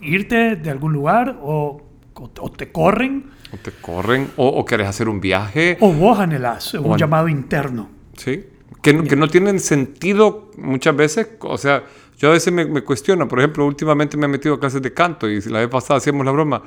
[0.00, 1.82] irte de algún lugar o,
[2.14, 5.76] o- o te corren O te corren o, o querés hacer un viaje.
[5.80, 6.74] o vos anhelás.
[6.74, 7.88] Un an- llamado interno.
[8.16, 8.44] Sí,
[8.82, 11.30] que no, que no tienen sentido muchas veces.
[11.40, 11.82] O sea,
[12.18, 13.26] yo a veces me, me cuestiono.
[13.28, 16.24] Por ejemplo, últimamente me he metido a clases de canto y la vez pasada hacíamos
[16.24, 16.62] la broma.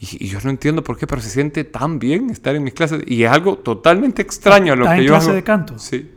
[0.00, 2.74] Y, y yo no entiendo por qué, pero se siente tan bien estar en mis
[2.74, 3.02] clases.
[3.06, 5.36] Y es algo totalmente extraño a lo ¿Estás que en yo clase hago.
[5.36, 5.78] de canto?
[5.78, 6.10] Sí.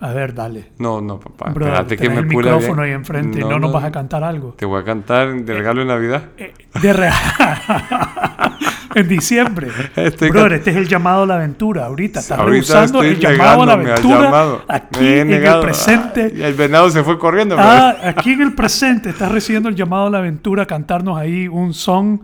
[0.00, 0.72] A ver, dale.
[0.78, 1.50] No, no, papá.
[1.50, 2.92] Brother, espérate que me el pula micrófono bien.
[2.92, 4.54] ahí enfrente y no nos vas a cantar algo.
[4.58, 6.24] Te voy a cantar de regalo de Navidad.
[6.36, 7.14] Eh, De real.
[8.94, 9.68] en diciembre.
[9.94, 11.86] Estoy Brother, este es el llamado a la aventura.
[11.86, 14.62] Ahorita estás Ahorita rehusando el llamado a la aventura llamado.
[14.68, 16.32] aquí en el presente.
[16.34, 17.56] Y el venado se fue corriendo.
[17.58, 21.74] Ah, aquí en el presente estás recibiendo el llamado a la aventura, cantarnos ahí un
[21.74, 22.20] song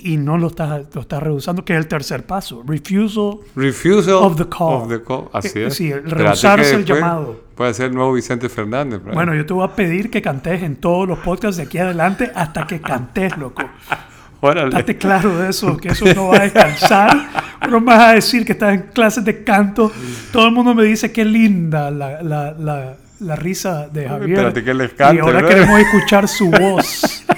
[0.00, 2.62] y no lo estás, lo estás rehusando, que es el tercer paso.
[2.66, 3.38] Refusal.
[3.56, 4.82] Refusal Of the call.
[4.82, 5.28] of the call.
[5.32, 5.74] Así Eh, es.
[5.74, 7.40] sí, el rehusarse el llamado.
[7.54, 9.00] Puede ser el nuevo Vicente Fernández.
[9.00, 9.14] Brian.
[9.14, 12.30] Bueno, yo te voy a pedir que cantes en todos los podcasts de aquí adelante
[12.34, 13.62] hasta que cantes, loco.
[14.40, 14.70] Órale.
[14.72, 17.30] Date claro de eso, que eso no va a descansar.
[17.70, 19.90] No me vas a decir que estás en clases de canto.
[20.32, 24.30] Todo el mundo me dice qué linda la, la, la, la risa de Javier.
[24.32, 27.24] Espérate que les cante, y ahora queremos escuchar su voz.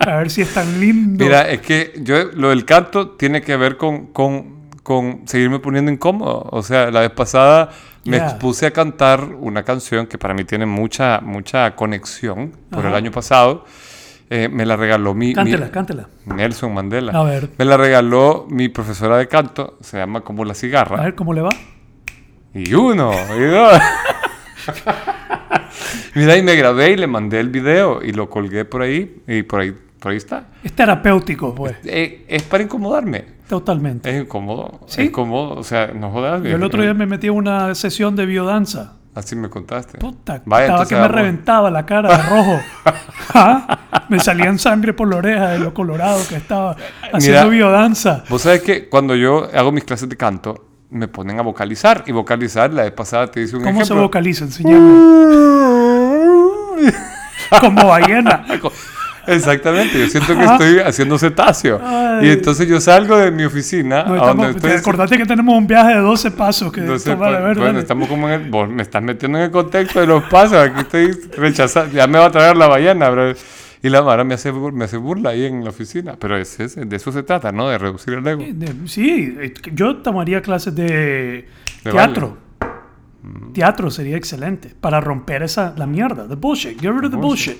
[0.00, 1.24] A ver si es tan lindo.
[1.24, 5.90] Mira, es que yo lo del canto tiene que ver con, con, con seguirme poniendo
[5.90, 6.48] incómodo.
[6.50, 7.70] O sea, la vez pasada
[8.04, 8.28] me Ya.
[8.28, 13.10] expuse a cantar una canción que para mí tiene mucha, mucha conexión por el año
[13.10, 13.64] pasado.
[14.30, 16.08] Eh, me la regaló mi, mi- cántela, cántela.
[16.24, 17.12] Nelson Mandela.
[17.12, 17.50] A ver.
[17.58, 21.02] Me la regaló mi profesora de canto, se llama como la A cigarra.
[21.02, 21.50] ver cómo le va.
[22.54, 23.78] Y uno, y dos.
[26.14, 29.42] Mira, y me grabé y le mandé el video y lo colgué por ahí y
[29.42, 30.44] por ahí, por ahí está.
[30.64, 31.76] Es terapéutico, pues.
[31.84, 33.24] Eh, es para incomodarme.
[33.48, 34.10] Totalmente.
[34.10, 34.80] Es incómodo.
[34.86, 35.02] ¿Sí?
[35.02, 35.54] Es incómodo.
[35.54, 36.42] O sea, no jodas.
[36.42, 38.94] Yo el otro día me metí en una sesión de biodanza.
[39.14, 39.98] Así me contaste.
[39.98, 41.16] Puta, Vaya, estaba que me vamos.
[41.16, 42.60] reventaba la cara de rojo.
[43.34, 43.78] ¿Ah?
[44.08, 46.76] Me salían sangre por la oreja de lo colorado que estaba
[47.12, 48.24] haciendo biodanza.
[48.28, 52.04] Vos sabés que cuando yo hago mis clases de canto, me ponen a vocalizar.
[52.06, 54.02] Y vocalizar, la vez pasada te hice un ¿Cómo se ejemplo.
[54.04, 54.44] vocaliza?
[54.44, 54.80] Enseñame.
[57.60, 58.46] Como ballena.
[59.26, 61.80] Exactamente, yo siento que estoy haciendo cetáceo.
[61.82, 62.26] Ay.
[62.26, 64.70] Y entonces yo salgo de mi oficina, No, a estamos- donde estoy.
[64.72, 67.66] acordate que tenemos un viaje de 12 pasos que Entonces, tomar, a pues, ver, bueno,
[67.72, 67.78] dale.
[67.80, 70.80] estamos como en el, vos me estás metiendo en el contexto de los pasos, aquí
[70.80, 73.32] estoy rechazando, ya me va a traer la ballena, bro.
[73.82, 76.76] Y la Mara me hace, me hace burla ahí en la oficina, pero es, es-
[76.76, 77.68] de eso se trata, ¿no?
[77.68, 78.42] De reducir el ego.
[78.46, 81.48] De- Sí, eh, yo tomaría clases de,
[81.84, 82.36] De teatro.
[83.52, 87.56] Teatro sería excelente para romper esa la mierda, the bullshit, get rid of the bullshit.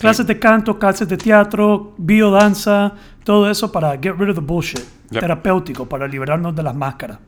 [0.00, 2.92] Clases de canto, clases de teatro, biodanza,
[3.24, 4.80] todo eso para get rid of the bullshit.
[5.10, 5.20] Yep.
[5.20, 7.18] Terapéutico, para liberarnos de las máscaras.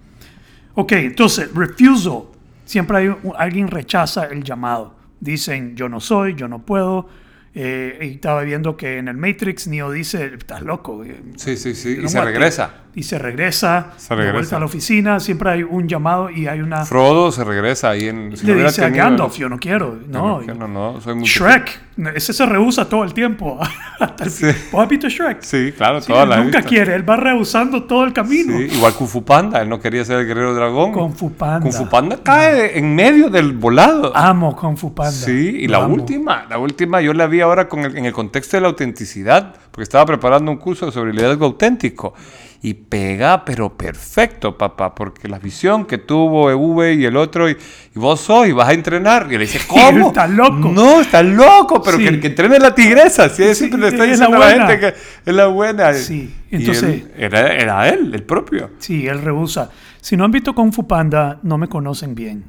[0.75, 2.25] Ok, entonces, refusal.
[2.65, 4.95] Siempre hay un- alguien rechaza el llamado.
[5.21, 7.09] Dicen, yo no soy, yo no puedo.
[7.55, 11.03] Eh, y estaba viendo que en el Matrix Neo dice, estás loco.
[11.03, 12.31] eh, Sí, sí, sí, y se mate".
[12.33, 12.71] regresa.
[12.99, 14.33] Y se regresa, Se de regresa.
[14.39, 16.85] vuelta a la oficina, siempre hay un llamado y hay una...
[16.85, 18.37] Frodo se regresa ahí en...
[18.37, 19.97] si le no dice a Gandalf, yo no quiero.
[20.09, 21.25] No, No, no, no, soy muy...
[21.25, 21.81] Shrek,
[22.17, 23.57] ese se rehúsa todo el tiempo.
[24.01, 24.47] Hasta el Sí.
[24.73, 25.43] ¿Vos has visto Shrek?
[25.43, 28.59] Sí, claro, Sí, todas él nunca quiere, él va rehusando todo el camino.
[28.59, 30.93] Sí, igual Kung Fu Panda, él no quería ser el guerrero dragón.
[30.93, 31.61] Kung Fu Panda.
[31.61, 34.11] Kung Fu Panda cae en medio del volado.
[34.17, 35.13] Amo Kung Fu Panda.
[35.13, 35.95] Sí, y la amo.
[35.95, 39.55] última, la última yo la vi ahora con el- en el contexto de la autenticidad,
[39.71, 42.15] porque estaba preparando un curso sobre liderazgo auténtico.
[42.61, 47.53] Y pega, pero perfecto, papá, porque la visión que tuvo EV y el otro, y,
[47.53, 49.27] y vos sos, y vas a entrenar.
[49.29, 50.09] Y le dice, ¿cómo?
[50.09, 50.69] Está loco.
[50.69, 52.05] No, está loco, pero Sí.
[52.05, 53.29] que, que entrene la tigresa.
[53.29, 54.87] Sí, Sí, siempre le está es la diciendo a la gente que
[55.31, 55.95] es la buena.
[55.95, 58.71] Sí, entonces- él- era, era él, el propio.
[58.79, 59.71] Sí, él rehúsa.
[60.01, 62.45] Si no han visto Kung Fu Panda, no me conocen bien.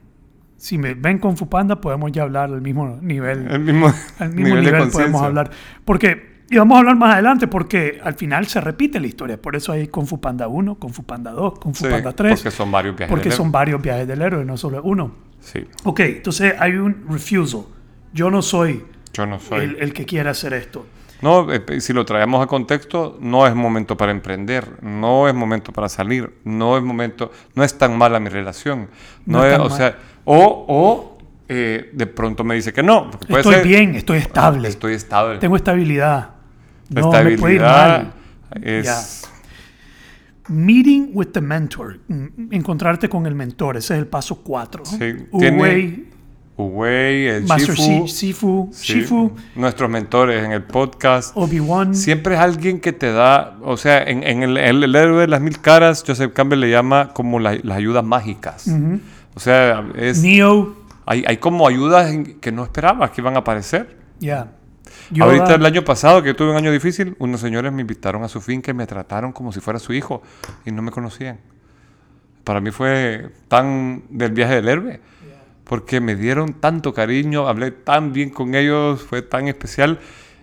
[0.57, 3.47] Si me ven Kung Fu Panda, podemos ya hablar al mismo nivel.
[3.49, 5.51] El mismo, al mismo nivel, de podemos hablar.
[5.85, 9.41] Porque, y vamos a hablar más adelante, porque al final se repite la historia.
[9.41, 12.11] Por eso hay Kung Fu Panda 1, Kung Fu Panda 2, Kung Fu Sí, Panda
[12.13, 12.39] 3.
[12.41, 13.51] porque son varios viajes Porque del son héroe.
[13.53, 15.11] varios viajes del héroe, no solo uno.
[15.39, 17.61] Sí, Ok, entonces hay un refusal.
[18.13, 18.83] Yo no soy,
[19.13, 19.63] yo no soy.
[19.63, 20.85] el, el que quiere hacer esto.
[21.21, 25.71] No, eh, si lo traemos a contexto, no es momento para emprender, no es momento
[25.73, 28.89] para salir, no es momento, no es tan mala mi relación.
[29.25, 29.77] No, No es o mal.
[29.77, 31.17] sea, o, o
[31.49, 33.11] eh, de pronto me dice que no.
[33.11, 34.67] puede Estoy ser, bien, estoy estable.
[34.69, 35.39] Estoy estable.
[35.39, 36.29] Tengo estabilidad.
[36.89, 38.13] No me puede ir mal.
[38.61, 39.01] es Ya.
[40.47, 41.99] Meeting with the mentor.
[42.07, 43.77] Mm, Encontrarte con el mentor.
[43.77, 44.83] Ese es el paso 4.
[44.83, 44.97] Sí,
[45.31, 46.07] Uwei,
[46.57, 51.31] Uwei, el Master Shifu, Shi- Shifu, sí, Shifu, nuestros mentores en el podcast.
[51.37, 51.93] Obi-Wan.
[51.93, 55.27] Siempre es alguien que te da, o sea, en, en el, el- el héroe de
[55.27, 58.67] las mil caras, Joseph Campbell le llama como la- las ayudas mágicas.
[59.35, 60.75] O sea, es, Neo.
[61.05, 63.97] hay, hay como ayudas en- que no esperabas que iban a aparecer.
[64.19, 64.51] Ya.
[65.11, 65.25] Yoda.
[65.25, 68.41] Ahorita el año pasado, que tuve un año difícil, unos señores me invitaron a su
[68.41, 70.21] finca y me trataron como si fuera su hijo
[70.65, 71.39] y no me conocían.
[72.43, 74.99] Para mí fue tan del viaje del héroe,
[75.65, 79.99] porque me dieron tanto cariño, hablé tan bien con ellos, fue tan especial.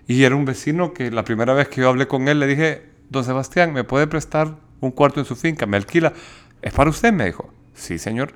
[0.07, 2.89] Y era un vecino que la primera vez que yo hablé con él le dije,
[3.09, 5.65] don Sebastián, ¿me puede prestar un cuarto en su finca?
[5.65, 6.13] ¿Me alquila?
[6.61, 7.11] ¿Es para usted?
[7.11, 8.31] Me dijo, sí, señor.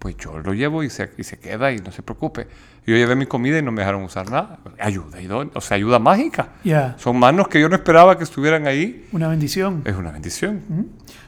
[0.00, 2.48] Pues yo lo llevo y se, y se queda y no se preocupe.
[2.86, 4.58] Yo llevé mi comida y no me dejaron usar nada.
[4.80, 5.18] Ayuda,
[5.54, 6.48] o sea, ayuda mágica.
[6.64, 6.96] Ya.
[6.98, 9.06] Son manos que yo no esperaba que estuvieran ahí.
[9.12, 9.82] Una bendición.
[9.84, 10.62] Es una bendición.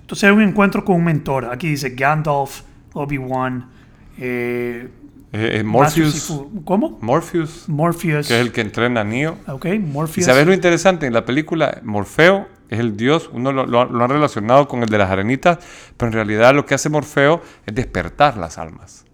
[0.00, 1.44] Entonces hay un encuentro con un mentor.
[1.52, 3.70] Aquí dice Gandalf, Obi-Wan,
[4.18, 4.88] eh,
[5.32, 6.32] Eh, eh, Morpheus.
[6.64, 6.98] ¿Cómo?
[7.00, 8.28] Morpheus, Morpheus.
[8.28, 9.36] que es el que entrena a Neo.
[9.48, 10.26] Ok, ¿Y Morpheus.
[10.26, 11.06] sabes lo interesante?
[11.06, 14.88] En la película, Morfeo es el dios, uno lo, lo- lo han relacionado con el
[14.88, 15.58] de las arenitas,
[15.96, 19.04] pero en realidad lo que hace Morfeo es despertar las almas.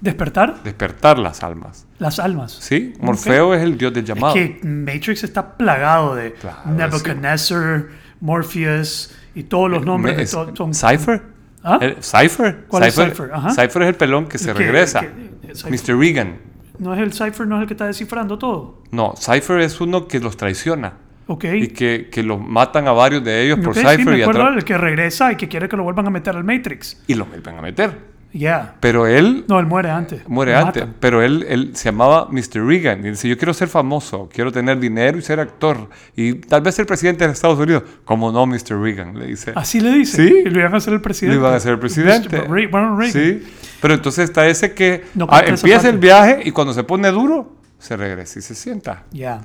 [0.00, 1.86] Despertar Despertar las almas.
[1.98, 2.52] las almas.
[2.60, 2.92] ¿Sí?
[3.00, 4.34] Morfeo es el dios del llamado.
[4.34, 7.86] Que Matrix está plagado de Claro, Nebuchadnezzar,
[8.20, 10.74] Morpheus y todos los nombres de Es- to- son...
[10.74, 11.22] ¿Cypher?
[11.62, 11.78] ¿Ah?
[11.80, 12.64] El- ¿Cypher?
[12.68, 13.30] ¿Cuál es Cypher?
[13.32, 13.50] Ajá.
[13.50, 15.00] Cypher es el pelón que se Que- regresa.
[15.00, 15.72] que- Cypher.
[15.72, 15.98] Mr.
[15.98, 16.36] Regan.
[16.78, 18.82] ¿No es el Cypher, no es el que está descifrando todo?
[18.90, 20.94] No, Cypher es uno que los traiciona.
[21.26, 21.44] Ok.
[21.54, 24.22] Y que, que los matan a varios de ellos por Ok, sí, Cypher me y,
[24.22, 27.02] acuerdo atra- del que regresa y que quiere que lo vuelvan a meter al Matrix.
[27.06, 28.13] y los vuelven a meter.
[28.36, 28.74] Ya.
[28.80, 30.28] Pero él No, él muere antes.
[30.28, 30.82] muere antes.
[30.82, 30.96] matan.
[30.98, 32.66] Pero él, él se llamaba Mr.
[32.66, 33.06] Reagan.
[33.06, 35.88] Y dice, yo quiero ser famoso, quiero tener dinero y ser actor.
[36.16, 37.84] Y tal vez ser presidente de Estados Unidos.
[38.04, 38.76] Como no, Mr.
[38.80, 39.52] Reagan, le dice.
[39.54, 40.26] Así le dice.
[40.26, 40.34] Sí.
[40.46, 41.36] Y lo iban a hacer el presidente.
[41.36, 42.36] Lo iban a ser el presidente.
[42.42, 42.50] Mr.
[42.50, 43.12] Re- Ronald Reagan.
[43.12, 43.46] Sí.
[43.80, 47.54] Pero entonces está ese que No ah, empieza el viaje y cuando se pone duro,
[47.78, 49.04] se regresa y se sienta.
[49.12, 49.42] Ya.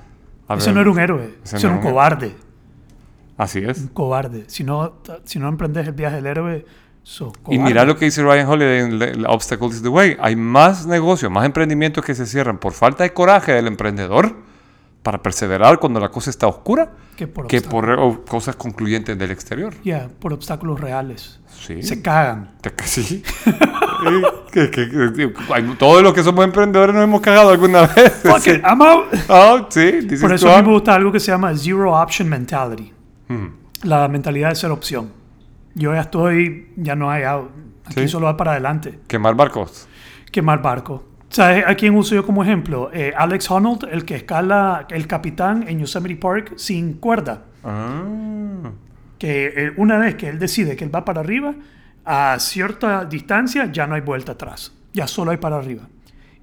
[0.49, 0.73] Ese ver.
[0.75, 1.33] no era un héroe.
[1.43, 2.35] Ese no era un era un- cobarde.
[3.37, 3.77] Así es.
[3.81, 4.45] Un cobarde.
[4.47, 4.93] Si no,
[5.25, 6.65] si no emprendes el viaje del héroe,
[7.09, 10.17] sos Y mira lo que dice Ryan Holiday en The- The Obstacle is the Way.
[10.21, 14.35] Hay más negocios, más emprendimientos que se cierran por falta de coraje del emprendedor
[15.01, 19.31] para perseverar cuando la cosa está oscura Que por que por o, cosas concluyentes del
[19.31, 19.73] exterior.
[19.83, 21.39] Ya, por obstáculos reales.
[21.47, 21.81] Sí.
[21.81, 22.51] Se cagan.
[22.85, 23.23] Sí.
[24.51, 25.33] Que- que-
[25.77, 28.13] todos los que somos emprendedores nos hemos cagado alguna vez.
[28.23, 28.51] Fuck Sí.
[28.51, 29.05] it, I'm out.
[29.27, 30.61] Ah, sí, Por eso a ah.
[30.61, 32.93] mí me gusta algo que se llama Zero Option Mentality.
[33.27, 33.45] Mm.
[33.83, 35.11] La mentalidad de ser opción.
[35.79, 37.49] Yo ya estoy, ya no hay out.
[37.85, 38.07] Aquí Sí.
[38.09, 38.99] solo va para adelante.
[39.07, 39.87] Quemar barcos.
[40.31, 41.03] Quemar barco.
[41.29, 42.89] ¿Sabes a quién uso yo como ejemplo?
[42.93, 47.43] Eh, Alex Honnold, el que escala el capitán en Yosemite Park sin cuerda.
[47.63, 48.71] Ah.
[49.17, 51.53] Que eh, una vez que él decide que él va para arriba,
[52.05, 54.73] a cierta distancia ya no hay vuelta atrás.
[54.93, 55.83] Ya solo hay para arriba.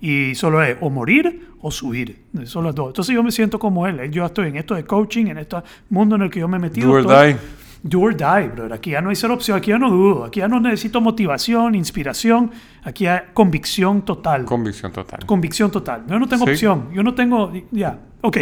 [0.01, 2.25] Y solo es o morir o subir.
[2.45, 2.89] Son las dos.
[2.89, 4.11] Entonces yo me siento como él.
[4.11, 5.57] Yo estoy en esto de coaching, en este
[5.91, 6.89] mundo en el que yo me he metido.
[6.89, 7.37] Do or todo- die.
[7.83, 8.73] Do or die, brother.
[8.73, 11.75] Aquí ya no hay ser opción, aquí ya no dudo, aquí ya no necesito motivación,
[11.75, 12.51] inspiración,
[12.83, 14.45] aquí hay convicción total.
[14.45, 15.25] Convicción total.
[15.27, 16.05] convicción total.
[16.09, 16.53] Yo no tengo Sí.
[16.53, 18.39] opción, yo no tengo, ya, ok.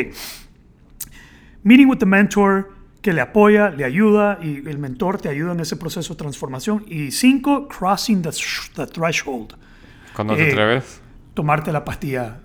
[1.63, 2.73] Meeting with the mentor
[3.03, 6.85] que le apoya, le ayuda y el mentor te ayuda en ese proceso de transformación.
[6.89, 8.31] Y cinco, crossing the,
[8.77, 9.55] the threshold.
[10.15, 11.01] Cuando te Eh, atreves,
[11.35, 12.41] Tomarte la pastilla.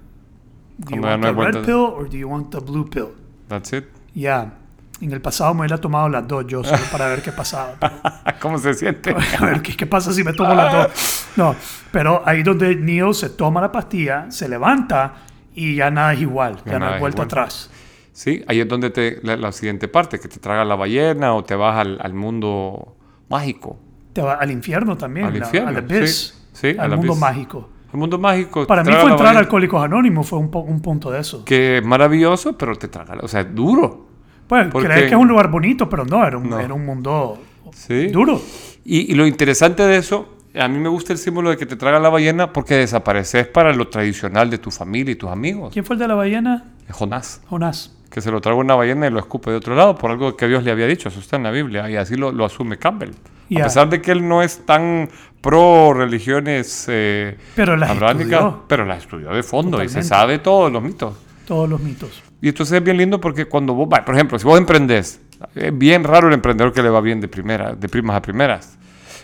[0.80, 3.10] Do you Cuando want no the red pill or do you want the blue pill?
[3.48, 3.86] that's it.
[4.16, 4.54] Ya.
[5.02, 7.74] En el pasado me hubiera tomado las dos yo solo para ver qué pasaba.
[7.80, 7.94] pero-
[8.42, 9.16] ¿Cómo se siente?
[9.40, 11.26] a ver ¿qué, qué pasa si me tomo las dos.
[11.38, 11.56] No,
[11.92, 15.14] pero ahí donde Neo se toma la pastilla, se levanta
[15.56, 17.70] y ya nada es igual, ya, Ya no hay vuelta atrás.
[18.12, 21.44] Sí, ahí es donde te, la, la siguiente parte, que te traga la ballena o
[21.46, 22.96] te vas al, al mundo
[23.30, 23.80] mágico.
[24.12, 27.14] Te va al infierno también, Al la- infierno, al abyss, sí, sí, al al mundo
[27.14, 27.22] abyss.
[27.22, 27.70] mágico.
[27.94, 28.68] El mundo mágico.
[28.68, 31.46] Para mí fue entrar a Alcohólicos Anónimos, fue un, un punto de eso.
[31.46, 34.09] Que es maravilloso, pero te traga, o sea, es duro.
[34.50, 36.60] Pues, porque- crees que es un lugar bonito, pero no, era un, No.
[36.60, 37.38] era un mundo
[37.72, 38.08] Sí.
[38.08, 38.42] duro.
[38.84, 41.76] Y, y lo interesante de eso, a mí me gusta el símbolo de que te
[41.76, 45.72] traga la ballena porque desapareces para lo tradicional de tu familia y tus amigos.
[45.72, 46.66] ¿Quién fue el de la ballena?
[46.90, 47.96] Jonás, Jonás.
[48.10, 50.48] que se lo traga una ballena y lo escupe de otro lado por algo que
[50.48, 51.10] Dios le había dicho.
[51.10, 53.12] Eso está en la Biblia y así lo, lo asume Campbell.
[53.56, 55.10] A pesar de que él no es tan
[55.42, 58.64] pro religiones eh, Pero las estudió.
[58.68, 61.16] pero las estudió de fondo y se sabe todos los mitos.
[61.46, 62.24] Todos los mitos.
[62.42, 65.20] Y entonces es bien lindo porque cuando vos, por ejemplo, si vos emprendés,
[65.56, 68.78] es bien raro el emprendedor que le va bien de primera, de primas a primeras.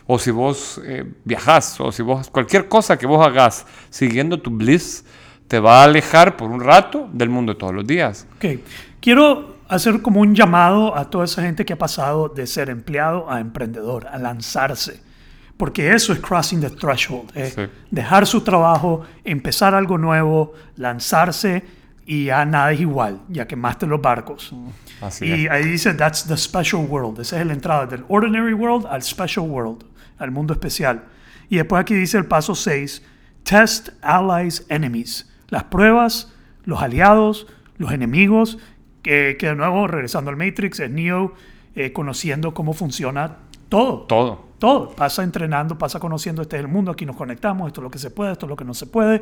[0.07, 4.51] O si vos eh, viajás, o si vos, cualquier cosa que vos hagas siguiendo tu
[4.51, 5.03] bliss,
[5.47, 8.28] te va a alejar por un rato del mundo de todos los días.
[8.36, 8.59] Ok.
[8.99, 13.32] Quiero hacer como un llamado a toda esa gente que ha pasado de ser empleado
[13.32, 15.01] a emprendedor, a lanzarse.
[15.57, 17.32] Porque eso es crossing the threshold.
[17.34, 17.51] eh.
[17.55, 17.61] Sí.
[17.89, 21.63] Dejar su trabajo, empezar algo nuevo, lanzarse
[22.06, 23.22] y ya nada es igual.
[23.30, 24.53] Ya quemaste los barcos.
[25.01, 25.51] Así y es.
[25.51, 27.20] ahí dice, that's the special world.
[27.20, 29.84] Esa es la entrada del ordinary world al special world,
[30.18, 31.03] al mundo especial.
[31.49, 33.01] Y después aquí dice el paso 6,
[33.43, 35.32] test allies enemies.
[35.49, 36.34] Las pruebas,
[36.64, 37.47] los aliados,
[37.78, 38.58] los enemigos,
[39.01, 41.34] que, que de nuevo, regresando al Matrix, es Neo
[41.76, 43.38] eh, conociendo cómo funciona
[43.70, 44.03] todo.
[44.03, 44.45] Todo.
[44.60, 44.89] Todo.
[44.95, 47.99] Pasa entrenando, pasa conociendo este es el mundo, aquí nos conectamos, esto es lo que
[47.99, 49.22] se puede, esto es lo que no se puede.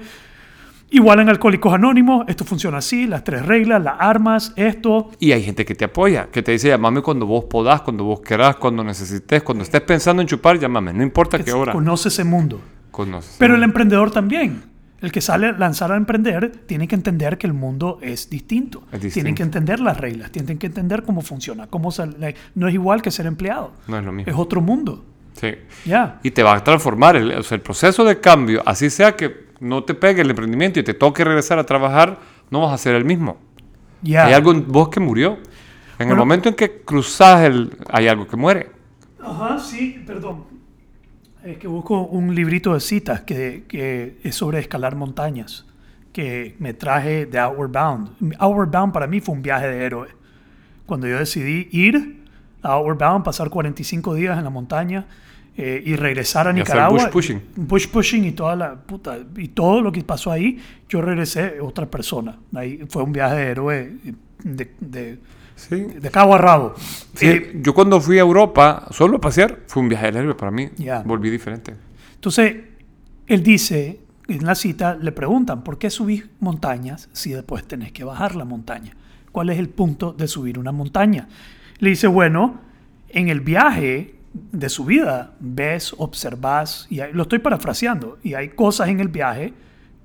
[0.90, 5.44] Igual en Alcohólicos Anónimos, esto funciona así, las tres reglas, las armas, esto, Y hay
[5.44, 8.84] gente que te apoya, que te dice, llamame cuando vos podás, cuando vos querás, cuando
[8.84, 11.74] necesites, cuando estés pensando en chupar, llámame, no importa qué hora.
[11.74, 12.62] conoce ese mundo.
[12.92, 13.38] Conoces.
[13.40, 14.74] Pero el emprendedor también.
[15.02, 18.84] El que sale a lanzar a emprender tiene que entender que el mundo es distinto.
[18.90, 19.14] Es distinto.
[19.16, 21.68] Tienen que entender las reglas, tienen que entender cómo funciona.
[21.68, 21.90] Cómo
[22.56, 23.74] no es igual que ser empleado.
[23.88, 24.32] No es lo mismo.
[24.32, 25.04] Es otro mundo.
[25.34, 25.56] Sí.
[25.86, 26.20] Ya.
[26.24, 27.18] y te va a transformar.
[27.18, 30.80] El, o sea, el proceso de cambio, así sea que no te pegue el emprendimiento
[30.80, 33.38] y te toque regresar a trabajar, no vas a ser el mismo.
[34.02, 34.26] Ya.
[34.26, 35.34] Hay algo en vos que murió.
[36.00, 36.22] En el Bueno.
[36.22, 38.72] momento en que cruzas el, hay algo que muere.
[39.22, 40.44] Ajá, sí, perdón.
[41.44, 45.66] Es que busco un librito de citas que, que es sobre escalar montañas,
[46.12, 48.36] que me traje de Outward Bound.
[48.40, 50.08] Outward Bound para mí fue un viaje de héroe.
[50.86, 52.24] Cuando yo decidí ir
[52.62, 55.06] a Outward Bound, pasar 45 días en la montaña
[55.56, 57.04] eh, y regresar a Nicaragua.
[57.04, 57.42] bush pushing.
[57.56, 61.86] Bush pushing y toda la puta, y todo lo que pasó ahí, yo regresé otra
[61.86, 62.38] persona.
[62.56, 63.94] Ahí fue un viaje de héroe
[64.44, 65.20] de, de,
[65.56, 65.76] Sí.
[65.76, 66.74] de cabo a rabo.
[67.14, 70.36] Sí, Eh, yo cuando fui a Europa solo a pasear, fue un viaje del héroe
[70.36, 70.70] para mí.
[70.78, 71.04] Ya.
[71.04, 71.76] Volví diferente.
[72.16, 72.56] Entonces,
[73.28, 78.04] él dice, en la cita le preguntan, ¿por qué subís montañas si después tenés que
[78.04, 78.96] bajar la montaña?
[79.32, 81.28] ¿Cuál es el punto de subir una montaña?
[81.78, 82.60] Le dice, bueno,
[83.10, 88.90] en el viaje de subida ves, observas, y hay- lo estoy parafraseando, y hay cosas
[88.90, 89.54] en el viaje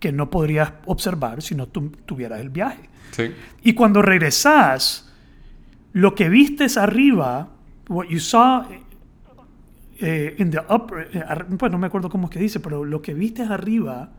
[0.00, 2.88] que no podrías observar si no tu- tuvieras el viaje.
[3.12, 3.32] Sí.
[3.62, 5.10] Y cuando regresas,
[5.92, 7.48] lo que vistes arriba,
[7.88, 8.64] what you saw
[10.00, 11.24] eh, in the upper, eh,
[11.58, 14.10] pues no me acuerdo cómo es que dice, pero lo que vistes arriba,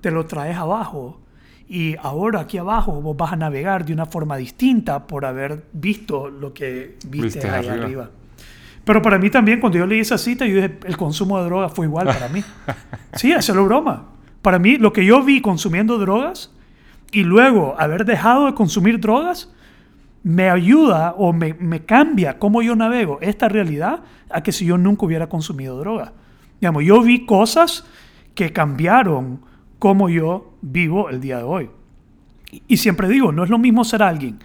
[0.00, 1.20] te lo traes abajo.
[1.68, 6.28] Y ahora aquí abajo vos vas a navegar de una forma distinta por haber visto
[6.30, 7.84] lo que viste Viste ahí arriba.
[7.84, 8.10] arriba.
[8.84, 11.72] Pero para mí también, cuando yo leí esa cita, yo dije, el consumo de drogas
[11.72, 12.42] fue igual para mí.
[13.14, 14.06] Sí, hacerlo broma.
[14.40, 16.50] Para mí, lo que yo vi consumiendo drogas
[17.12, 19.52] y luego haber dejado de consumir drogas,
[20.24, 24.78] me ayuda o me, me cambia cómo yo navego esta realidad a que si yo
[24.78, 26.12] nunca hubiera consumido droga.
[26.60, 27.84] Digamos, yo vi cosas
[28.34, 29.40] que cambiaron
[29.78, 31.70] cómo yo vivo el día de hoy.
[32.50, 34.38] Y- Y siempre digo, no es lo mismo ser alguien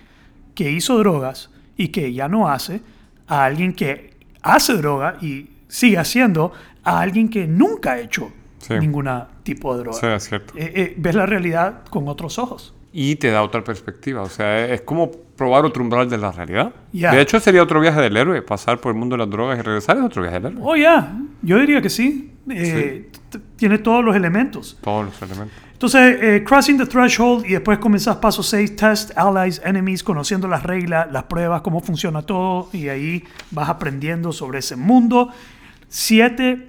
[0.56, 2.82] que hizo drogas y que ya no hace,
[3.28, 4.17] a alguien que
[4.56, 6.52] hace droga y sigue haciendo,
[6.84, 8.74] a alguien que nunca ha hecho Sí.
[8.80, 9.10] ningún
[9.44, 9.98] tipo de droga.
[10.00, 10.54] Sí, es cierto.
[10.58, 12.74] Eh, eh, ves la realidad con otros ojos.
[12.92, 14.22] Y te da otra perspectiva.
[14.24, 16.74] O sea, es como probar otro umbral de la realidad.
[16.92, 18.42] De hecho, sería otro viaje del héroe.
[18.42, 20.64] Pasar por el mundo de las drogas y regresar es otro viaje del héroe.
[20.66, 22.34] Oh, ya, yo diría que sí.
[22.50, 23.10] Eh,
[23.58, 24.78] Tiene todos los elementos.
[24.82, 25.56] Todos los elementos.
[25.78, 30.64] Entonces, eh, Crossing the Threshold y después comenzás paso 6, Test, Allies, Enemies, conociendo las
[30.64, 35.30] reglas, las pruebas, cómo funciona todo y ahí vas aprendiendo sobre ese mundo.
[35.88, 36.68] 7,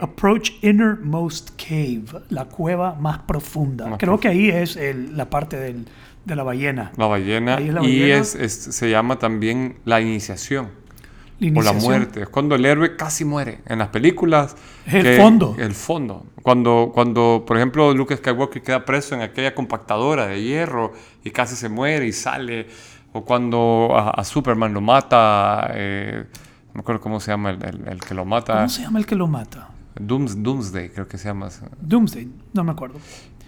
[0.00, 3.86] Approach Innermost Cave, la cueva más profunda.
[3.86, 5.86] Más Creo que ahí es el- la parte del-
[6.24, 6.90] de la ballena.
[6.96, 7.56] La ballena.
[7.56, 8.18] Ahí es la y ballena.
[8.20, 10.68] es, es- se llama también la iniciación.
[11.40, 12.22] O la muerte.
[12.22, 13.60] Es cuando el héroe casi muere.
[13.66, 14.56] En las películas.
[14.86, 15.54] Es el fondo.
[15.58, 16.26] El fondo.
[16.42, 21.54] Cuando, cuando, por ejemplo, Luke Skywalker queda preso en aquella compactadora de hierro y casi
[21.56, 22.66] se muere y sale.
[23.12, 25.70] O cuando a, a Superman lo mata.
[25.74, 26.24] eh,
[26.68, 28.54] no me acuerdo cómo se llama el, el- el que lo mata.
[28.56, 29.68] ¿Cómo se llama el que lo mata?
[29.96, 31.48] Dooms- Doomsday, creo que se llama.
[31.80, 32.98] Doomsday, no me acuerdo.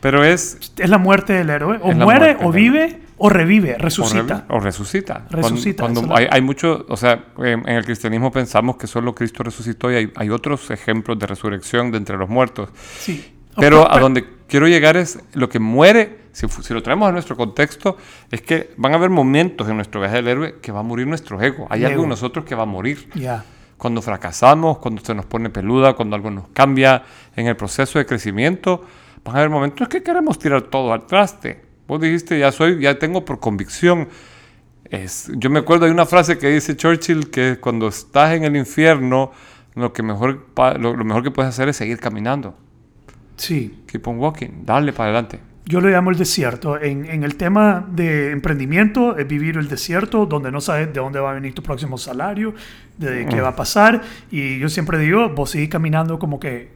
[0.01, 0.59] Pero es.
[0.79, 1.79] Es la muerte del héroe.
[1.83, 4.47] O muere, muerte o vive, o revive, O, resucita.
[4.49, 5.27] revi- o resucita.
[5.31, 9.15] Resucita, Cuando, cuando hay, hay mucho, o sea, en, en el cristianismo pensamos que solo
[9.15, 12.71] Cristo resucitó y hay, hay otros ejemplos de resurrección de entre los muertos.
[12.99, 13.35] Sí.
[13.57, 17.13] Pero Pe- a donde quiero llegar es lo que muere, si, si lo traemos a
[17.13, 17.97] nuestro contexto,
[18.31, 21.07] es que van a haber momentos en nuestro viaje del héroe que va a morir
[21.07, 21.67] nuestro ego.
[21.69, 22.11] Hay El algo en ego.
[22.11, 23.11] nosotros que va a morir.
[23.17, 23.45] Ya.
[23.77, 27.03] Cuando fracasamos, cuando se nos pone peluda, cuando algo nos cambia
[27.35, 28.85] en el proceso de crecimiento,
[29.25, 31.63] van a haber momentos que queremos tirar todo al traste.
[31.87, 34.09] Vos dijiste, ya soy, ya tengo por convicción.
[34.85, 38.57] Es, yo me acuerdo de una frase que dice Churchill que cuando estás en el
[38.57, 39.33] infierno,
[39.75, 40.47] lo, que mejor,
[40.79, 42.57] lo, lo mejor que puedes hacer es seguir caminando.
[43.37, 43.83] Sí.
[43.87, 45.41] Keep on walking, darle para adelante.
[45.65, 46.81] Yo lo llamo el desierto.
[46.81, 51.21] En, en el tema de emprendimiento, es vivir el desierto, donde no sabes de dónde
[51.21, 52.55] va a venir tu próximo salario,
[52.99, 54.03] de qué va a pasar.
[54.31, 56.71] Y yo siempre digo, vos seguís caminando como que,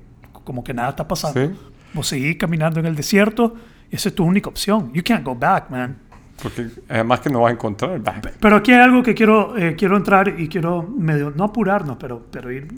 [0.45, 1.49] como que nada está pasando.
[1.49, 1.74] Sí.
[1.95, 3.55] Vos seguís caminando en el desierto.
[3.90, 4.92] Esa es tu única opción.
[4.92, 5.97] You can't go back, man.
[6.42, 8.01] Porque además que no vas a encontrar.
[8.01, 8.32] ¿verdad?
[8.40, 12.26] Pero aquí hay algo que quiero, eh, quiero entrar y quiero medio, no apurarnos, pero,
[12.30, 12.68] pero ir,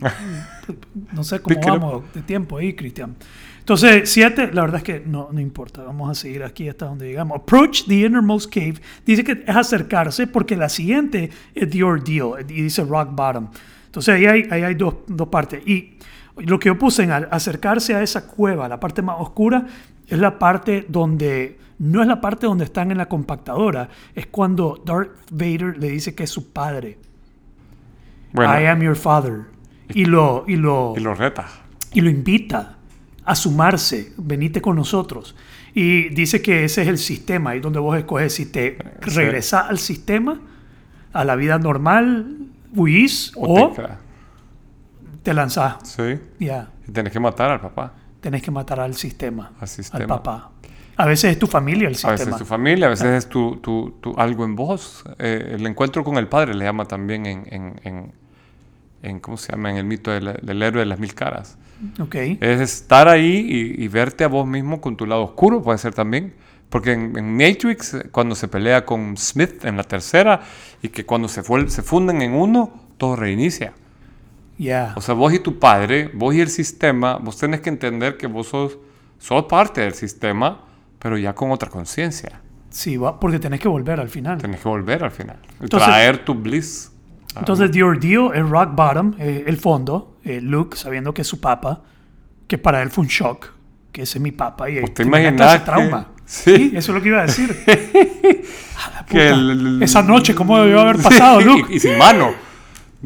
[1.12, 3.16] no sé cómo vamos de tiempo ahí, Cristian.
[3.58, 7.08] Entonces, siete, la verdad es que no, no importa, vamos a seguir aquí hasta donde
[7.08, 7.40] llegamos.
[7.40, 12.62] Approach the innermost cave, dice que es acercarse porque la siguiente es the ordeal, y
[12.62, 13.48] dice rock bottom.
[13.86, 15.66] Entonces ahí hay, ahí hay dos, dos partes.
[15.66, 15.95] Y
[16.37, 19.66] lo que yo puse en acercarse a esa cueva, la parte más oscura,
[20.07, 24.82] es la parte donde, no es la parte donde están en la compactadora, es cuando
[24.84, 26.99] Darth Vader le dice que es su padre.
[28.32, 29.45] Bueno, I am your father.
[29.95, 31.47] Y lo, y lo, y lo reta.
[31.93, 32.76] y lo invita
[33.24, 35.34] a sumarse, venite con nosotros.
[35.74, 39.11] Y dice que ese es el sistema, ahí donde vos escoges si te Sí.
[39.11, 40.41] regresás al sistema,
[41.12, 42.37] a la vida normal,
[42.74, 43.74] huís, O o
[45.27, 45.74] te lanzás.
[45.83, 46.18] Sí.
[46.39, 47.93] Ya, Y tenés que matar al papá.
[48.20, 50.05] tenés que matar al sistema, Al sistema.
[50.05, 50.51] al papá.
[50.97, 52.12] A veces es tu familia el A sistema.
[52.12, 55.05] veces es tu familia, a veces es tu, tu- tu- algo en vos.
[55.18, 58.12] Eh, el encuentro con el padre le llama también en, en, en-
[59.03, 59.70] en- ¿cómo se llama?
[59.72, 61.59] En el mito del, del héroe de las mil caras.
[62.01, 62.14] Ok.
[62.41, 63.47] Es estar ahí
[63.79, 66.35] y, y verte a vos mismo con tu lado oscuro, puede ser también,
[66.70, 70.41] Porque en, en Matrix, cuando se pelea con Smith en la tercera,
[70.83, 73.72] y que cuando se, fue- se funden en uno, todo reinicia.
[74.59, 74.94] Yeah.
[74.96, 78.26] O sea, vos y tu padre, vos y el sistema, vos tenés que entender que
[78.26, 78.78] vos sos,
[79.18, 80.61] sos parte del sistema,
[80.98, 82.40] pero ya con otra conciencia.
[82.70, 84.38] Sí, porque tenés que volver al final.
[84.38, 85.36] Tenés que volver al final.
[85.61, 86.90] Entonces- traer tu bliss.
[87.36, 91.38] Entonces, The Ordeal, el rock bottom, eh, el fondo, eh, Luke sabiendo que es su
[91.38, 91.82] papá,
[92.48, 93.48] que para él fue un shock,
[93.92, 94.70] que ese es mi papá.
[94.70, 96.09] Y ¿Usted imaginaba ese que- trauma.
[96.24, 96.72] Sí.
[96.74, 97.54] eso es lo que iba a decir.
[98.86, 99.30] A la Que puta.
[99.30, 101.66] el- Esa noche, ¿cómo debió haber pasado, Sí, Luke?
[101.72, 102.30] y, y sin mano.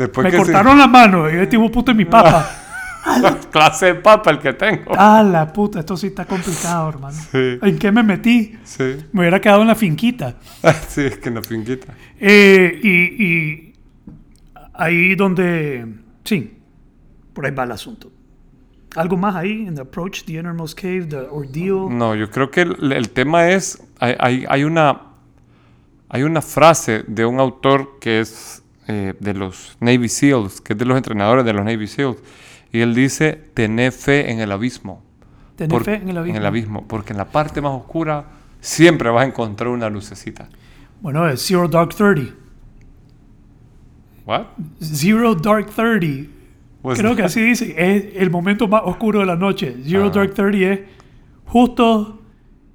[0.00, 2.48] Después Me que se- cortaron la mano y este tipo puto es mi papá.
[3.52, 4.92] clase de papa el que tengo.
[4.96, 7.16] Ah, la puta, esto sí está complicado, hermano.
[7.32, 7.58] Sí.
[7.62, 8.58] ¿En qué me metí?
[8.64, 8.96] Sí.
[9.12, 10.36] Me hubiera quedado en la finquita.
[10.88, 11.94] sí, es que en la finquita.
[12.18, 13.72] Eh, y, y
[14.74, 15.86] ahí donde,
[16.24, 16.58] sí,
[17.32, 18.10] por ahí va el asunto.
[18.96, 21.96] ¿Algo más ahí en The Approach, The Innermost Cave, The Ordeal?
[21.96, 25.00] No, yo creo que el, el tema es, hay, hay- hay una,
[26.08, 30.78] hay una frase de un autor que es eh, de los Navy SEALs, que es
[30.78, 32.16] de los entrenadores de los Navy SEALs,
[32.72, 35.02] y él dice, tener fe en el abismo.
[35.56, 36.36] ¿Tenés Por- fe en el abismo?
[36.36, 38.24] En el abismo, porque en la parte más oscura
[38.60, 40.48] siempre vas a encontrar una lucecita.
[41.00, 42.32] Bueno, es Zero Dark Thirty.
[44.26, 44.46] ¿What?
[44.82, 46.30] Zero Dark Thirty.
[46.82, 47.74] Pues- Creo que así dice.
[47.76, 49.76] Es el momento más oscuro de la noche.
[49.84, 50.10] Zero Ah.
[50.10, 50.80] Dark Thirty es
[51.46, 52.22] justo.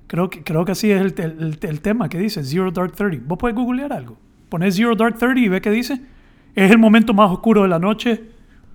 [0.08, 2.44] Creo que, creo que así es el, el- el tema que dice.
[2.44, 3.18] Zero Dark Thirty.
[3.18, 4.18] Vos puedes googlear algo.
[4.50, 6.02] Pones Zero Dark Thirty y ves qué dice.
[6.56, 8.24] Es el momento más oscuro de la noche.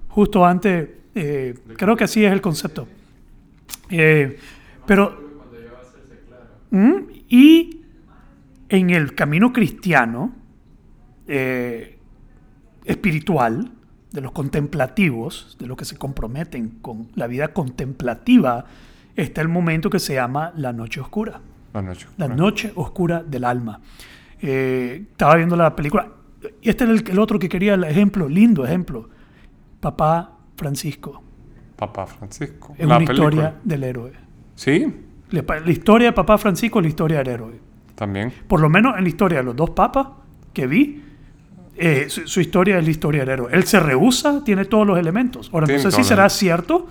[0.08, 0.88] Justo antes.
[1.14, 2.86] eh, creo que así es el concepto.
[3.88, 4.38] Eh,
[4.86, 5.28] pero.
[6.70, 6.94] Mm,
[7.28, 7.80] Y
[8.68, 10.32] en el camino cristiano.
[11.32, 11.96] eh,
[12.84, 13.70] espiritual,
[14.10, 18.64] de los contemplativos, de los que se comprometen con la vida contemplativa,
[19.14, 21.40] está el momento que se llama la noche oscura,
[21.72, 22.08] La noche.
[22.16, 23.80] la noche oscura del alma.
[24.42, 26.08] Eh, estaba viendo la película,
[26.62, 29.08] y este era el, el otro que quería, el ejemplo, lindo ejemplo,
[29.80, 31.22] Papá Francisco,
[31.76, 32.74] Papá Francisco.
[32.78, 33.28] es la una película.
[33.28, 34.12] historia del héroe.
[34.54, 34.86] Sí,
[35.30, 37.60] La, la historia de Papá Francisco es la historia del héroe.
[37.94, 38.32] también.
[38.48, 40.08] Por lo menos en la historia de los dos papas
[40.52, 41.02] que vi,
[41.76, 43.48] eh, su, su historia es la historia del héroe.
[43.52, 45.50] Él se rehúsa, tiene todos los elementos.
[45.52, 46.86] Ahora, no sé si será los- cierto.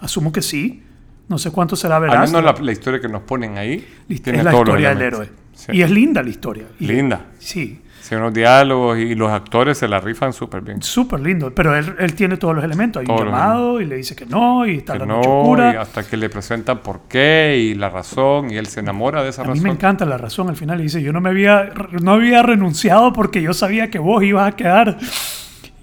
[0.00, 0.82] Asumo que sí.
[1.28, 2.30] No sé cuánto será Al veraz.
[2.32, 5.26] menos la, la historia que nos ponen ahí es la todos los historia del elementos.
[5.28, 5.41] héroe.
[5.54, 5.72] Sí.
[5.72, 6.64] Y es linda la historia.
[6.80, 7.26] Y- Linda.
[7.38, 10.82] Sí, Sí, unos diálogos y los actores se la rifan súper bien.
[10.82, 11.54] súper lindo.
[11.54, 12.98] Pero él, él tiene todos los elementos.
[12.98, 15.28] Hay Todos un llamado y le dice que no, y está Que la no, noche
[15.28, 15.80] y oscura.
[15.80, 19.42] hasta que le presentan por qué y la razón, y él se enamora de esa
[19.42, 19.62] A mí razón.
[19.64, 20.80] me encanta la razón al final.
[20.80, 21.70] Y dice, yo no me había,
[22.02, 24.98] no había renunciado porque yo sabía que vos ibas a quedar.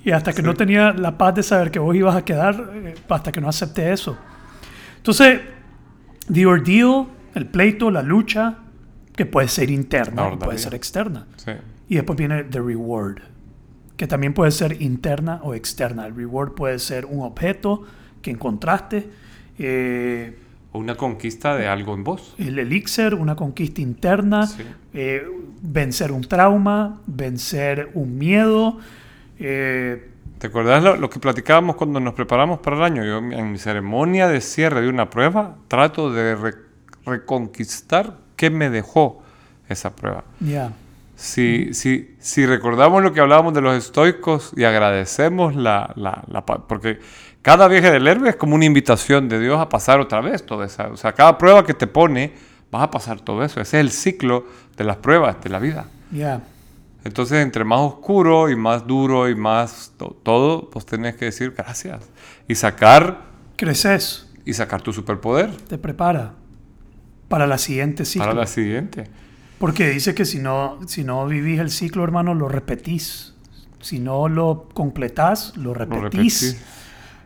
[0.03, 2.95] Y hasta que no tenía la paz de saber que vos ibas a quedar, eh,
[3.07, 4.17] hasta que no acepté eso.
[4.97, 5.39] Entonces,
[6.31, 8.55] the ordeal, el pleito, la lucha,
[9.19, 11.27] que puede ser interna, La y puede ser externa.
[11.35, 11.51] Sí.
[11.89, 13.17] Y después viene the reward,
[13.97, 16.05] que también puede ser interna o externa.
[16.05, 17.83] El reward puede ser un objeto
[18.21, 19.09] que encontraste,
[19.57, 20.37] eh,
[20.71, 22.33] Una conquista de algo en vos.
[22.37, 24.63] el elixir, una conquista interna, Sí.
[24.93, 25.27] eh,
[25.61, 28.77] vencer un trauma, vencer un miedo.
[29.37, 33.03] eh, ¿Te acordás lo, lo que platicábamos cuando nos preparamos para el año?
[33.03, 36.53] Yo en mi ceremonia de cierre de una prueba trato de re-
[37.05, 39.21] reconquistar qué me dejó
[39.67, 40.23] esa prueba.
[40.39, 40.71] ya,
[41.17, 46.45] Si, si, si recordamos lo que hablábamos de los estoicos y agradecemos la, la, la
[46.45, 46.99] porque
[47.41, 50.63] cada viaje del héroe es como una invitación de Dios a pasar otra vez todo
[50.63, 50.83] eso.
[50.93, 52.31] O sea, cada prueba que te pone,
[52.71, 53.59] vas a pasar todo eso.
[53.59, 54.45] Ese es el ciclo
[54.77, 55.85] de las pruebas de la vida.
[56.11, 56.39] ya.
[57.03, 61.53] Entonces, entre más oscuro y más duro y más to- todo, pues tenés que decir
[61.57, 62.09] gracias.
[62.47, 63.21] Y sacar,
[63.55, 66.33] Creces, y sacar tu superpoder te prepara
[67.29, 68.27] para la siguiente ciclo.
[68.27, 69.05] para la siguiente.
[69.59, 73.33] Porque dice que si no, si no vivís el ciclo, hermano, lo repetís.
[73.81, 76.61] Si no lo completás, lo repetís.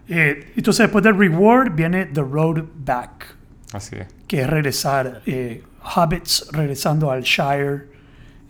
[0.08, 3.36] Eh, entonces, después del reward viene the road back,
[3.72, 4.08] Así es.
[4.28, 5.22] que es regresar.
[5.26, 5.64] eh,
[5.96, 7.88] hobbits regresando al Shire.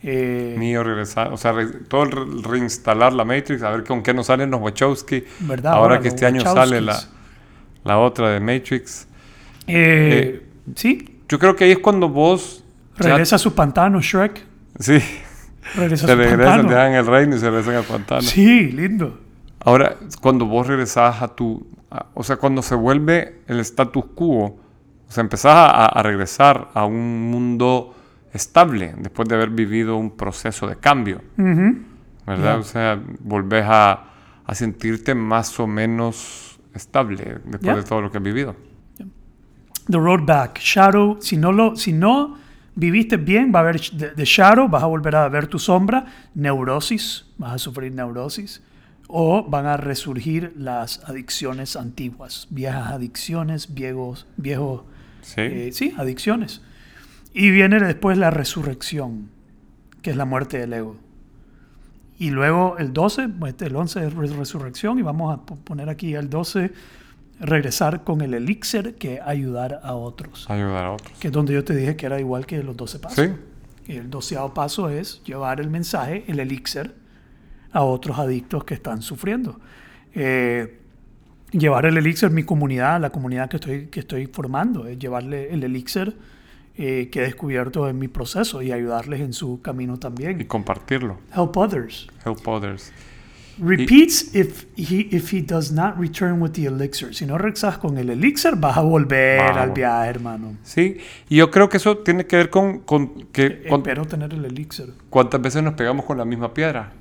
[0.04, 4.04] eh, Mío regresar, o sea, re- todo el re- reinstalar la Matrix, a ver con
[4.04, 5.24] qué nos salen los Wachowski.
[5.40, 5.74] ¿Verdad?
[5.74, 7.00] Ahora Ahora que este año sale la,
[7.86, 9.08] la otra de Matrix.
[9.68, 10.42] eh,
[10.76, 12.64] sí, Yo creo que ahí es cuando vos.
[13.00, 14.46] ya- regresa a su pantano, Shrek.
[14.78, 15.00] sí,
[15.76, 16.70] Regresa a su regresan, pantano.
[16.70, 18.22] dejan el reino y se regresan al pantano.
[18.22, 19.20] Sí, lindo.
[19.62, 21.66] Ahora, cuando vos regresás a tu.
[21.90, 26.70] a- o sea, cuando se vuelve el status quo, o sea, empezás a, a regresar
[26.76, 27.96] a un mundo
[28.32, 31.20] estable después de haber vivido un proceso de cambio.
[32.28, 32.60] ¿verdad?
[32.60, 34.06] O sea, volvés a,
[34.46, 38.56] a sentirte más o menos estable después de todo lo que has vivido.
[39.90, 40.60] The Road Back.
[40.60, 42.38] Shadow, si no, lo, si no
[42.76, 46.06] viviste bien, va a haber de, de shadow, vas a volver a ver tu sombra,
[46.34, 48.62] neurosis, vas a sufrir neurosis,
[49.08, 54.82] o van a resurgir las adicciones antiguas, viejas adicciones, viejos, viejos,
[55.22, 55.42] Sí.
[55.42, 56.62] eh, sí, adicciones.
[57.34, 59.30] Y viene después la resurrección,
[60.02, 60.98] que es la muerte del ego.
[62.20, 65.90] Y luego el 12, pues, el 11 es res- resurrección, y vamos a po- poner
[65.90, 66.72] aquí el 12,
[67.44, 70.50] regresar con el elixir que ayudar a otros.
[70.50, 71.18] Ayudar a otros.
[71.20, 73.26] Que es donde yo te dije que era igual que los 12 pasos.
[73.26, 73.32] Sí.
[73.94, 76.96] Y el doceavo paso es llevar el mensaje, el elixir,
[77.72, 79.60] a otros adictos que están sufriendo.
[80.14, 80.80] Eh,
[81.52, 85.64] llevar el elixir mi comunidad, la comunidad que estoy, que estoy formando, es llevarle el
[85.64, 86.16] elixir
[86.76, 90.44] eh, que he descubierto en mi proceso y ayudarles en su camino Y también.
[90.46, 91.20] compartirlo.
[91.36, 92.08] Help others.
[92.26, 92.92] Help others.
[93.60, 97.14] Repeats if he, if he does not return with the elixir.
[97.14, 100.54] Si no regresas con el elixir, vas a volver al viaje, hermano.
[100.64, 100.98] Sí.
[101.30, 104.46] Y yo creo que eso tiene que ver con, con que cuan- Espero tener el
[104.46, 104.94] elixir.
[105.10, 106.92] cuántas veces nos pegamos con la misma piedra.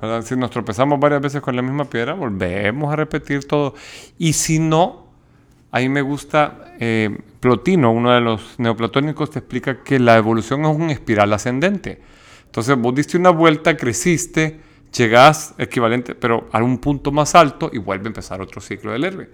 [0.00, 0.22] ¿verdad?
[0.22, 3.74] Si nos tropezamos varias veces con la misma piedra, volvemos a repetir todo.
[4.16, 5.06] Y si no,
[5.72, 10.64] a mí me gusta, eh, Plotino, uno de los neoplatónicos, te explica que la evolución
[10.64, 12.00] es una espiral ascendente.
[12.46, 14.60] Entonces vos diste una vuelta, creciste,
[14.96, 19.04] llegás equivalente, pero a un punto más alto y vuelve a empezar otro ciclo del
[19.04, 19.28] héroe.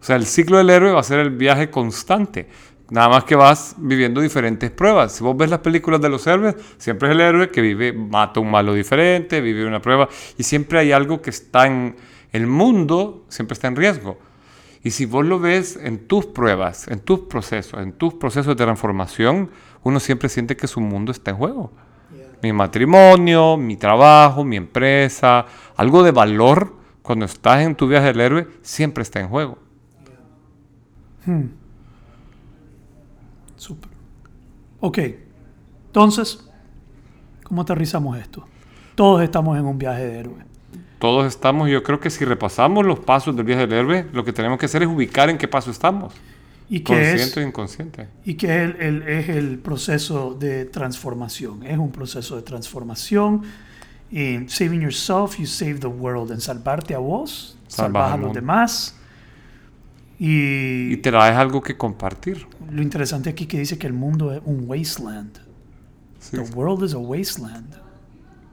[0.00, 2.48] O sea, el ciclo del héroe va a ser el viaje constante.
[2.90, 5.12] Nada más que vas viviendo diferentes pruebas.
[5.12, 8.40] Si vos ves las películas de los héroes, siempre es el héroe que vive, mata
[8.40, 10.08] un malo diferente, vive una prueba.
[10.38, 11.96] Y siempre hay algo que está en
[12.32, 14.18] el mundo, siempre está en riesgo.
[14.82, 18.64] Y si vos lo ves en tus pruebas, en tus procesos, en tus procesos de
[18.64, 19.50] transformación,
[19.82, 21.72] uno siempre siente que su mundo está en juego.
[22.42, 28.20] Mi matrimonio, mi trabajo, mi empresa, algo de valor, cuando estás en tu viaje del
[28.20, 29.58] héroe, siempre está en juego.
[33.56, 33.90] Súper.
[34.80, 34.98] Ok.
[35.86, 36.48] Entonces,
[37.42, 38.46] ¿cómo aterrizamos esto?
[38.94, 40.48] Todos estamos en un viaje de héroe.
[40.98, 44.32] Todos estamos, yo creo que si repasamos los pasos del viaje del héroe, lo que
[44.32, 46.14] tenemos que hacer es ubicar en qué paso estamos.
[46.70, 48.08] ¿Y qué es, Consciente o inconsciente.
[48.24, 51.62] y qué es el, el- es el proceso de transformación?
[51.64, 53.42] Es un proceso de transformación.
[54.10, 56.30] En saving yourself, you save the world.
[56.32, 58.94] En salvarte a vos, Salvas salvas a los demás.
[60.18, 62.46] Y, Y te traes algo que compartir.
[62.70, 65.38] lo interesante aquí que dice que el mundo es un wasteland.
[66.18, 67.72] Sí, The world is a wasteland.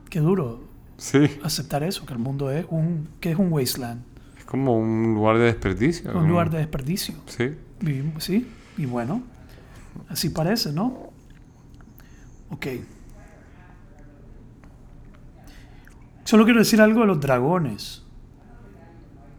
[0.08, 0.62] Qué duro
[0.96, 1.18] sí.
[1.42, 4.02] aceptar eso, que el mundo es un, que es un wasteland,
[4.38, 6.16] es como un lugar de desperdicio.
[6.16, 7.14] un lugar de desperdicio.
[7.26, 7.50] Sí,
[7.80, 9.22] Vivimos, sí, y bueno,
[10.08, 11.10] así parece, ¿no?
[12.50, 12.66] Ok.
[16.24, 18.02] Solo quiero decir algo de los dragones.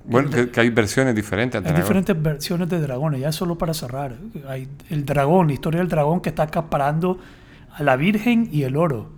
[0.06, 1.66] bueno, que, que hay versiones diferentes.
[1.66, 4.16] Hay diferentes versiones de dragones, ya solo para cerrar.
[4.48, 7.20] Hay el dragón, la historia del dragón que está acaparando
[7.74, 9.10] a la Virgen y el oro.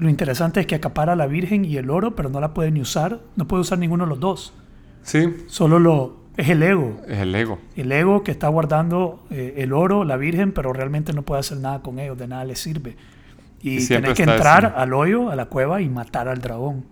[0.00, 2.70] Lo interesante es que acapara a la Virgen y el oro, pero no la puede
[2.70, 4.52] ni usar, no puede usar ninguno de los dos.
[5.02, 7.00] Sí, Solo lo es el ego.
[7.08, 7.58] es el ego.
[7.76, 11.58] El ego que está guardando eh, el oro, la Virgen, pero realmente no puede hacer
[11.58, 12.96] nada con ellos, de nada le sirve.
[13.62, 16.84] Y, Y que entrar ese- al hoyo, a la cueva y matar al dragón,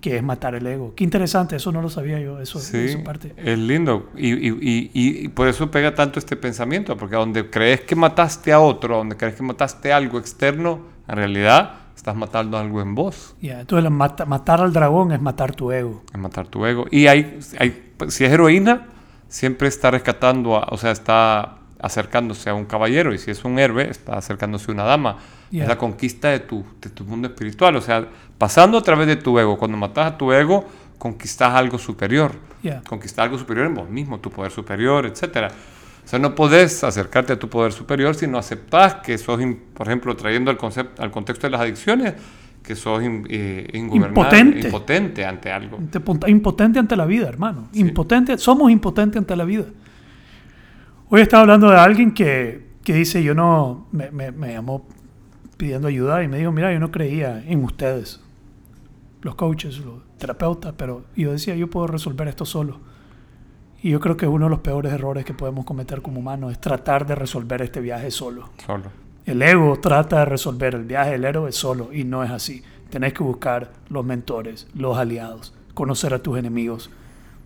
[0.00, 0.94] que es matar el ego.
[0.94, 3.32] Qué interesante, eso no lo sabía yo, eso Sí, de su parte.
[3.36, 4.10] es lindo.
[4.16, 8.60] Y, y- y- por eso pega tanto este pensamiento, porque donde crees que mataste a
[8.60, 13.60] otro, donde crees que mataste algo externo, en realidad estás matando algo en vos, Ya,
[13.60, 16.02] entonces mata- matar al dragón es matar tu ego.
[16.12, 16.86] es matar tu ego.
[16.90, 18.86] Y hay, hay, si es heroína,
[19.28, 23.58] siempre está rescatando, a- o sea, está acercándose a un caballero, y si es un
[23.58, 25.16] héroe, está acercándose a una dama.
[25.50, 25.62] Ya.
[25.64, 28.06] Es la conquista de tu, de tu mundo espiritual, o sea,
[28.38, 29.58] pasando a través de tu ego.
[29.58, 30.64] Cuando matas a tu ego,
[30.98, 32.32] conquistas algo superior.
[32.62, 32.80] Ya.
[32.88, 35.48] Conquistar algo superior en vos mismo, tu poder superior, etcétera.
[36.04, 39.40] O sea, no podés acercarte a tu poder superior si no aceptás que sos,
[39.74, 42.14] por ejemplo, trayendo al, concepto, al contexto de las adicciones,
[42.62, 44.66] que sos in- eh, Impotente.
[44.68, 45.78] impotente ante algo.
[46.28, 47.68] Impotente ante la vida, hermano.
[47.72, 47.80] Sí.
[47.80, 49.64] Impotente, somos impotentes ante la vida.
[51.08, 54.86] Hoy estaba hablando de alguien que, que dice, yo no, me, me- me llamó
[55.56, 58.20] pidiendo ayuda y me dijo, mira, yo no creía en ustedes,
[59.22, 62.80] los coaches, los terapeutas, pero yo decía, yo puedo resolver esto solo.
[63.82, 66.60] Y yo creo que uno de los peores errores que podemos cometer como humanos es
[66.60, 68.50] tratar de resolver este viaje solo.
[68.64, 68.84] Solo.
[69.26, 72.62] El ego trata de resolver el viaje del héroe solo y no es así.
[72.90, 76.90] Tenés que buscar los mentores, los aliados, conocer a tus enemigos.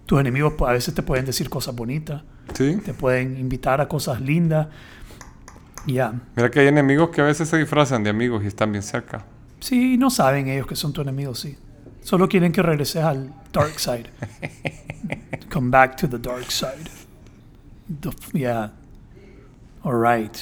[0.07, 2.22] Tus enemigos a veces te pueden decir cosas bonitas,
[2.55, 2.77] Sí.
[2.85, 4.68] te pueden invitar a cosas lindas.
[5.87, 6.12] Ya.
[6.35, 9.24] Mira que hay enemigos que a veces se disfrazan de amigos y están bien cerca.
[9.61, 11.57] Sí, no saben ellos que son tus enemigos, sí.
[12.03, 14.07] Solo quieren que regreses al dark side.
[15.53, 16.89] Come back to the dark side.
[18.01, 18.72] The- yeah.
[19.83, 20.37] All right.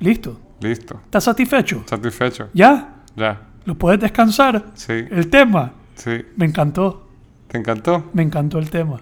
[0.00, 0.38] Listo.
[0.60, 1.00] Listo.
[1.04, 1.82] ¿Estás satisfecho?
[1.86, 2.48] Satisfecho.
[2.54, 2.94] ¿Ya?
[3.14, 3.40] Ya.
[3.64, 4.66] ¿Lo puedes descansar?
[4.74, 4.92] Sí.
[5.10, 5.72] El tema.
[5.96, 6.24] Sí.
[6.36, 7.08] Me encantó.
[7.48, 8.10] ¿Te encantó?
[8.12, 9.00] Me encantó el tema.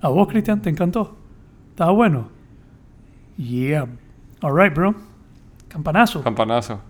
[0.00, 1.16] ¿A vos, Cristian, te encantó?
[1.70, 2.28] ¿Estaba bueno?
[3.36, 3.86] Yeah.
[4.42, 4.94] All right, bro.
[5.68, 6.22] Campanazo.
[6.22, 6.80] Campanazo.